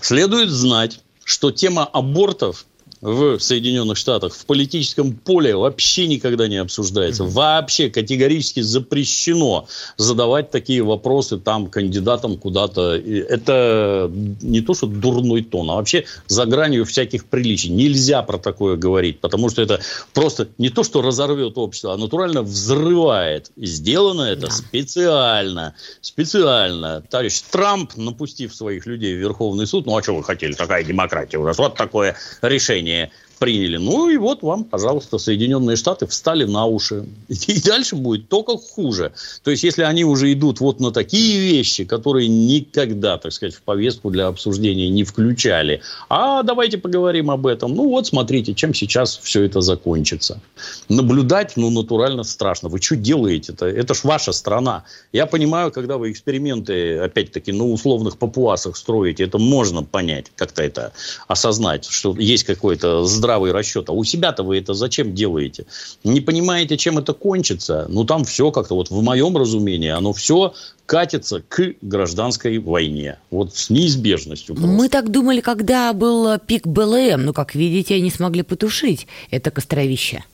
[0.00, 2.66] Следует знать, что тема абортов
[3.00, 7.24] в Соединенных Штатах в политическом поле вообще никогда не обсуждается.
[7.24, 12.96] Вообще категорически запрещено задавать такие вопросы там кандидатам куда-то.
[12.96, 14.10] Это
[14.42, 17.70] не то, что дурной тон, а вообще за гранью всяких приличий.
[17.70, 19.80] Нельзя про такое говорить, потому что это
[20.12, 23.50] просто не то, что разорвет общество, а натурально взрывает.
[23.56, 24.50] И сделано это да.
[24.50, 25.74] специально.
[26.00, 27.02] Специально.
[27.08, 31.38] Товарищ Трамп, напустив своих людей в Верховный суд, ну а что вы хотели, такая демократия
[31.38, 33.76] у нас, вот такое решение решение приняли.
[33.76, 37.06] Ну и вот вам, пожалуйста, Соединенные Штаты встали на уши.
[37.28, 39.12] И дальше будет только хуже.
[39.42, 43.62] То есть, если они уже идут вот на такие вещи, которые никогда, так сказать, в
[43.62, 47.74] повестку для обсуждения не включали, а давайте поговорим об этом.
[47.74, 50.40] Ну вот, смотрите, чем сейчас все это закончится.
[50.88, 52.68] Наблюдать, ну, натурально страшно.
[52.68, 53.66] Вы что делаете-то?
[53.66, 54.84] Это ж ваша страна.
[55.12, 60.92] Я понимаю, когда вы эксперименты, опять-таки, на условных папуасах строите, это можно понять, как-то это
[61.28, 63.90] осознать, что есть какой-то здравый здравый расчет.
[63.90, 65.66] А у себя-то вы это зачем делаете?
[66.02, 67.84] Не понимаете, чем это кончится?
[67.90, 70.54] Ну, там все как-то, вот в моем разумении, оно все
[70.86, 73.18] катится к гражданской войне.
[73.30, 74.54] Вот с неизбежностью.
[74.54, 74.72] Просто.
[74.72, 77.26] Мы так думали, когда был пик БЛМ.
[77.26, 80.24] Но, как видите, они смогли потушить это костровище.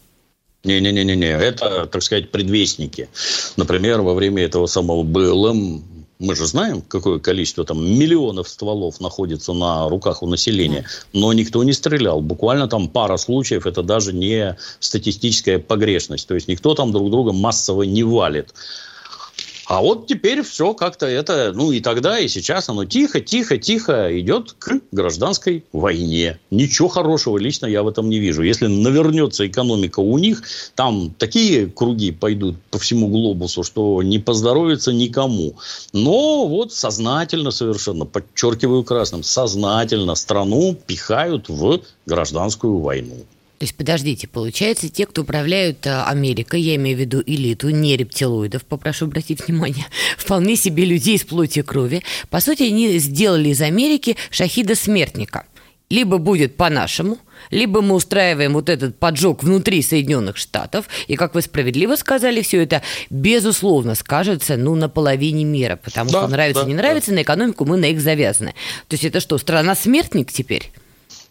[0.63, 3.09] Не-не-не-не, это, так сказать, предвестники.
[3.57, 5.83] Например, во время этого самого БЛМ
[6.19, 11.63] мы же знаем, какое количество там миллионов стволов находится на руках у населения, но никто
[11.65, 12.21] не стрелял.
[12.21, 16.29] Буквально там пара случаев, это даже не статистическая погрешность.
[16.29, 18.55] То есть никто там друг друга массово не валит.
[19.67, 24.19] А вот теперь все как-то это, ну и тогда, и сейчас оно тихо, тихо, тихо
[24.21, 26.39] идет к гражданской войне.
[26.51, 28.43] Ничего хорошего лично я в этом не вижу.
[28.43, 30.43] Если навернется экономика у них,
[30.75, 35.55] там такие круги пойдут по всему глобусу, что не поздоровится никому.
[35.93, 43.25] Но вот сознательно совершенно, подчеркиваю красным, сознательно страну пихают в гражданскую войну.
[43.65, 47.97] То есть, подождите, получается, те, кто управляют э, Америкой, я имею в виду элиту, не
[47.97, 49.87] рептилоидов, попрошу обратить внимание,
[50.19, 55.47] вполне себе людей из плоти и крови, по сути, они сделали из Америки шахида-смертника.
[55.89, 57.17] Либо будет по-нашему,
[57.51, 62.63] либо мы устраиваем вот этот поджог внутри Соединенных Штатов, и, как вы справедливо сказали, все
[62.63, 67.17] это, безусловно, скажется, ну, на половине мира, потому да, что нравится, да, не нравится, да.
[67.17, 68.51] на экономику мы на их завязаны.
[68.89, 70.71] То есть это что, страна-смертник теперь?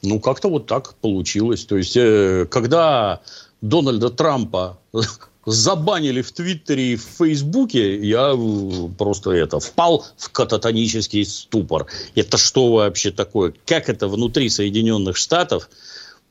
[0.04, 1.66] Ну, как-то вот так получилось.
[1.66, 3.22] То есть, э, когда
[3.62, 4.78] Дональда Трампа
[5.46, 8.38] забанили в Твиттере и в Фейсбуке, я
[8.98, 11.88] просто это впал в кататонический ступор.
[12.16, 13.54] Это что вообще такое?
[13.66, 15.70] Как это внутри Соединенных Штатов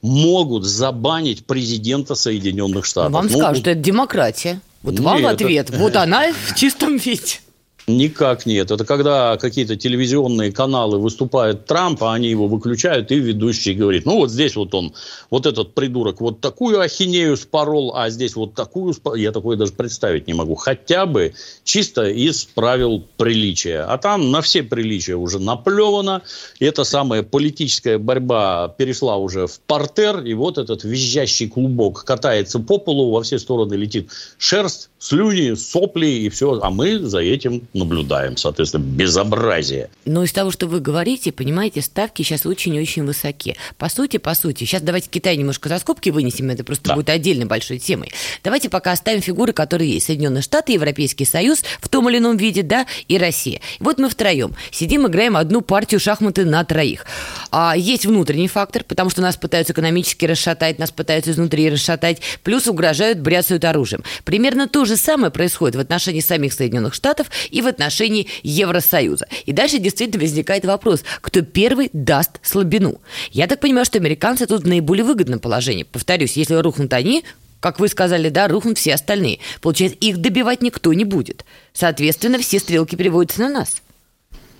[0.03, 3.13] могут забанить президента Соединенных Штатов?
[3.13, 4.61] Вам ну, скажут, это демократия.
[4.83, 5.71] Вот нет, вам ответ.
[5.71, 5.79] Это...
[5.79, 7.41] Вот она в чистом виде.
[7.89, 8.71] Никак нет.
[8.71, 14.31] Это когда какие-то телевизионные каналы выступают Трампа, они его выключают, и ведущий говорит, ну вот
[14.31, 14.95] здесь вот он,
[15.31, 18.95] вот этот придурок, вот такую ахинею спорол, а здесь вот такую.
[19.17, 20.55] Я такое даже представить не могу.
[20.55, 23.81] Хотя бы чисто из правил приличия.
[23.81, 26.23] А там на все приличия уже наплевано.
[26.61, 32.61] И эта самая политическая борьба перешла уже в портер, и вот этот визжащий клубок катается
[32.61, 34.09] по полу, во все стороны летит
[34.39, 36.61] шерсть, слюни, сопли и все.
[36.63, 39.91] А мы за этим наблюдаем, соответственно, безобразие.
[40.05, 43.57] Но из того, что вы говорите, понимаете, ставки сейчас очень-очень высоки.
[43.79, 46.95] По сути, по сути, сейчас давайте Китай немножко за скобки вынесем, это просто да.
[46.95, 48.13] будет отдельной большой темой.
[48.45, 50.07] Давайте пока оставим фигуры, которые есть.
[50.07, 53.61] Соединенные Штаты, Европейский Союз в том или ином виде, да, и Россия.
[53.81, 57.07] Вот мы втроем сидим, играем одну партию шахматы на троих.
[57.51, 62.67] А есть внутренний фактор, потому что нас пытаются экономически расшатать, нас пытаются изнутри расшатать, плюс
[62.67, 64.03] угрожают, бряцают оружием.
[64.25, 69.27] Примерно то же самое происходит в отношении самих Соединенных Штатов и в отношении Евросоюза.
[69.47, 73.01] И дальше действительно возникает вопрос, кто первый даст слабину.
[73.31, 75.85] Я так понимаю, что американцы тут в наиболее выгодном положении.
[75.85, 77.25] Повторюсь, если рухнут они,
[77.61, 79.39] как вы сказали, да, рухнут все остальные.
[79.61, 81.45] Получается, их добивать никто не будет.
[81.73, 83.83] Соответственно, все стрелки переводятся на нас.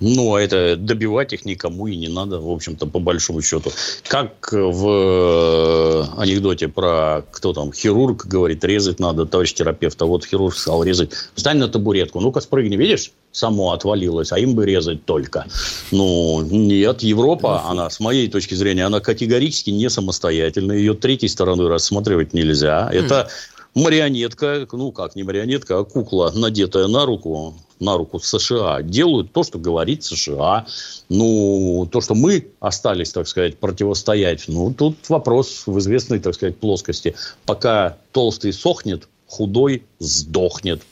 [0.03, 3.71] Ну, а это добивать их никому и не надо, в общем-то, по большому счету.
[4.09, 10.27] Как в э, анекдоте про, кто там, хирург говорит, резать надо, товарищ терапевт, а вот
[10.27, 11.13] хирург сказал резать.
[11.35, 13.13] Встань на табуретку, ну-ка спрыгни, видишь?
[13.33, 15.47] само отвалилось, а им бы резать только.
[15.91, 20.73] Ну, нет, Европа, она, с моей точки зрения, она категорически не самостоятельна.
[20.73, 22.91] Ее третьей стороной рассматривать нельзя.
[22.93, 23.31] Это
[23.75, 29.43] марионетка, ну как, не марионетка, а кукла, надетая на руку, на руку США, делают то,
[29.43, 30.67] что говорит США.
[31.09, 36.57] Ну, то, что мы остались, так сказать, противостоять, ну, тут вопрос в известной, так сказать,
[36.57, 37.15] плоскости.
[37.45, 40.83] Пока толстый сохнет, худой сдохнет.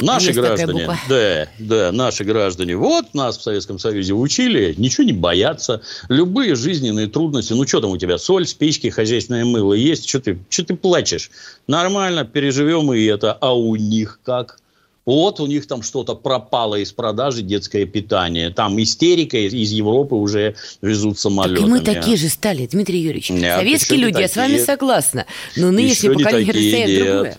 [0.00, 5.12] Наши Есть граждане, да, да, наши граждане, вот нас в Советском Союзе учили, ничего не
[5.12, 10.20] бояться, любые жизненные трудности, ну что там у тебя, соль, спички, хозяйственное мыло есть, что
[10.20, 11.32] ты, что ты плачешь?
[11.66, 14.60] Нормально, переживем и это, а у них как?
[15.08, 18.50] Вот у них там что-то пропало из продажи детское питание.
[18.50, 21.60] Там истерика из, Европы уже везут самолетами.
[21.60, 23.30] Так и мы такие же стали, Дмитрий Юрьевич.
[23.30, 24.22] Нет, Советские люди, такие.
[24.24, 25.24] я с вами согласна.
[25.56, 27.38] Но нынешнее поколение расстояние другое.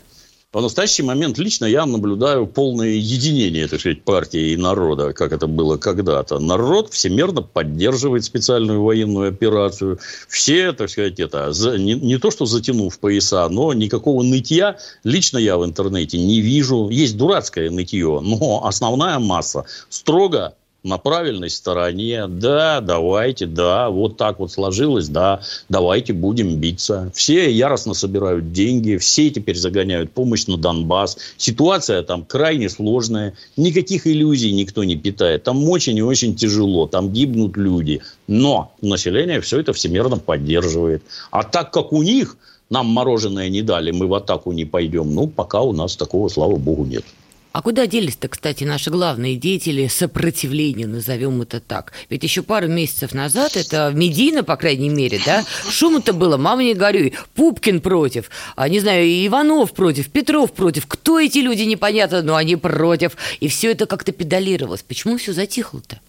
[0.52, 5.46] В настоящий момент лично я наблюдаю полное единение, так сказать, партии и народа, как это
[5.46, 6.40] было когда-то.
[6.40, 10.00] Народ всемерно поддерживает специальную военную операцию.
[10.28, 15.56] Все, так сказать, это не, не то, что затянув пояса, но никакого нытья лично я
[15.56, 16.90] в интернете не вижу.
[16.90, 24.40] Есть дурацкое нытье, но основная масса строго на правильной стороне, да, давайте, да, вот так
[24.40, 27.12] вот сложилось, да, давайте будем биться.
[27.14, 31.18] Все яростно собирают деньги, все теперь загоняют помощь на Донбасс.
[31.38, 35.44] Ситуация там крайне сложная, никаких иллюзий никто не питает.
[35.44, 38.02] Там очень и очень тяжело, там гибнут люди.
[38.28, 41.04] Но население все это всемирно поддерживает.
[41.32, 42.38] А так как у них
[42.70, 46.56] нам мороженое не дали, мы в атаку не пойдем, ну, пока у нас такого, слава
[46.56, 47.04] богу, нет.
[47.52, 51.94] А куда делись-то, кстати, наши главные деятели сопротивления, назовем это так?
[52.08, 56.76] Ведь еще пару месяцев назад, это медийно, по крайней мере, да, шума-то было, мама не
[56.76, 62.36] горюй, Пупкин против, а не знаю, Иванов против, Петров против, кто эти люди, непонятно, но
[62.36, 64.84] они против, и все это как-то педалировалось.
[64.84, 66.00] Почему все затихло-то?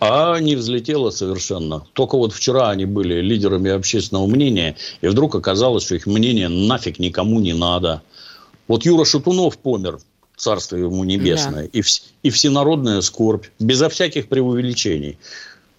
[0.00, 1.86] А не взлетело совершенно.
[1.92, 6.98] Только вот вчера они были лидерами общественного мнения, и вдруг оказалось, что их мнение нафиг
[6.98, 8.02] никому не надо.
[8.68, 9.98] Вот Юра Шатунов помер
[10.36, 11.68] царство ему небесное, да.
[11.72, 15.18] и, вс- и всенародная скорбь, безо всяких преувеличений.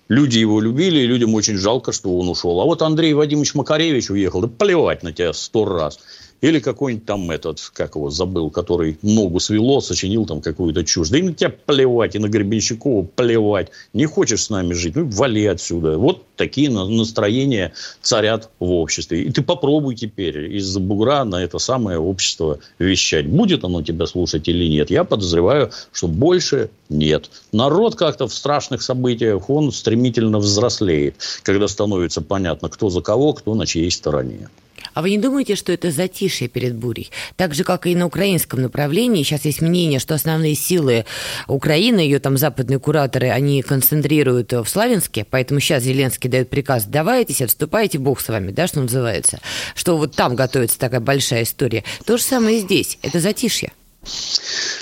[0.08, 2.62] Люди его любили, и людям очень жалко, что он ушел.
[2.62, 6.00] А вот Андрей Вадимович Макаревич уехал, да плевать на тебя сто раз.
[6.42, 11.10] Или какой-нибудь там этот, как его забыл, который ногу свело, сочинил там какую-то чушь.
[11.10, 13.72] Да и на тебя плевать, и на Гребенщикова плевать.
[13.94, 15.98] Не хочешь с нами жить, ну вали отсюда.
[15.98, 19.24] Вот такие настроения царят в обществе.
[19.24, 23.28] И ты попробуй теперь из-за бугра на это самое общество вещать.
[23.28, 24.90] Будет оно тебя слушать или нет.
[24.90, 27.30] Я подозреваю, что больше нет.
[27.52, 33.56] Народ как-то в страшных событиях, он стремительно взрослеет, когда становится понятно, кто за кого, кто
[33.56, 34.50] на чьей стороне.
[34.94, 37.12] А вы не думаете, что это затишье перед бурей?
[37.36, 41.06] Так же, как и на украинском направлении, сейчас есть мнение, что основные силы
[41.48, 47.42] Украины, ее там западные кураторы, они концентрируют в Славянске, поэтому сейчас Зеленский дает приказ, давайтесь,
[47.42, 49.40] отступайте, бог с вами, да, что называется,
[49.76, 51.84] что вот там готовится такая большая история.
[52.06, 53.72] То же самое и здесь, это затишье.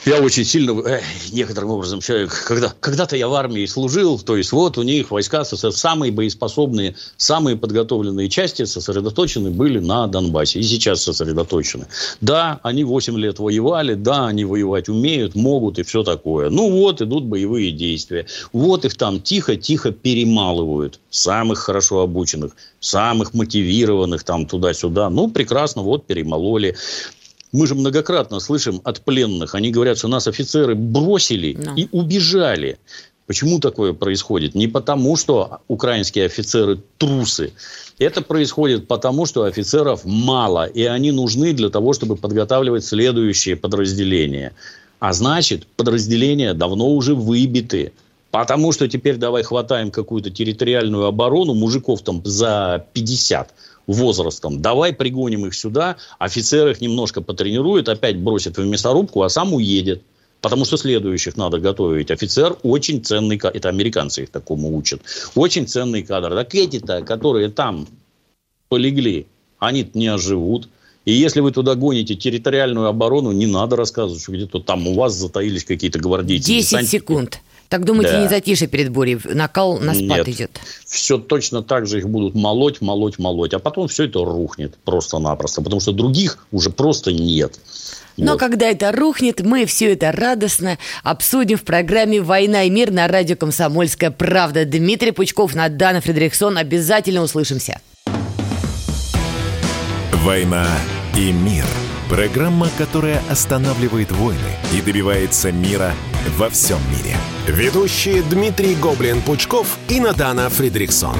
[0.05, 1.01] Я очень сильно, э,
[1.32, 5.45] некоторым образом, человек, когда, когда-то я в армии служил, то есть вот у них войска
[5.45, 10.59] самые боеспособные, самые подготовленные части сосредоточены были на Донбассе.
[10.59, 11.88] И сейчас сосредоточены.
[12.19, 16.49] Да, они 8 лет воевали, да, они воевать умеют, могут и все такое.
[16.49, 18.26] Ну вот, идут боевые действия.
[18.51, 20.99] Вот их там тихо-тихо перемалывают.
[21.09, 25.09] Самых хорошо обученных, самых мотивированных там туда-сюда.
[25.09, 26.76] Ну, прекрасно, вот перемололи.
[27.54, 31.76] Мы же многократно слышим от пленных, они говорят, что нас офицеры бросили no.
[31.76, 32.80] и убежали.
[33.28, 34.56] Почему такое происходит?
[34.56, 37.54] Не потому, что украинские офицеры трусы.
[37.99, 44.51] Это происходит потому, что офицеров мало, и они нужны для того, чтобы подготавливать следующие подразделения.
[44.99, 47.93] А значит, подразделения давно уже выбиты.
[48.32, 53.54] Потому что теперь давай хватаем какую-то территориальную оборону, мужиков там за 50
[53.88, 54.61] возрастом.
[54.61, 60.03] Давай пригоним их сюда, офицер их немножко потренирует, опять бросит в мясорубку, а сам уедет.
[60.41, 62.11] Потому что следующих надо готовить.
[62.11, 63.55] Офицер очень ценный кадр.
[63.55, 65.01] Это американцы их такому учат.
[65.36, 66.36] Очень ценный кадр.
[66.36, 67.88] Так эти-то, которые там
[68.67, 69.25] полегли,
[69.59, 70.67] они не оживут.
[71.05, 75.13] И если вы туда гоните территориальную оборону, не надо рассказывать, что где-то там у вас
[75.13, 76.47] затаились какие-то гвардейцы.
[76.47, 76.91] 10 десантники.
[76.91, 77.39] секунд.
[77.70, 78.22] Так думаете, да.
[78.22, 80.30] не затише перед бурей, накал на спад Нет.
[80.30, 80.59] идет?
[80.86, 83.53] Все точно так же их будут молоть, молоть, молоть.
[83.53, 87.59] А потом все это рухнет просто-напросто, потому что других уже просто нет.
[88.18, 88.39] Но вот.
[88.39, 93.36] когда это рухнет, мы все это радостно обсудим в программе «Война и мир» на радио
[93.36, 94.66] «Комсомольская правда».
[94.66, 96.57] Дмитрий Пучков, Надана Фредериксон.
[96.57, 97.82] Обязательно услышимся.
[100.11, 100.68] «Война
[101.18, 101.66] и мир»–
[102.09, 104.39] программа, которая останавливает войны
[104.74, 105.93] и добивается мира
[106.38, 107.18] во всем мире.
[107.47, 111.17] Ведущие Дмитрий Гоблин-Пучков и Надана Фридриксон.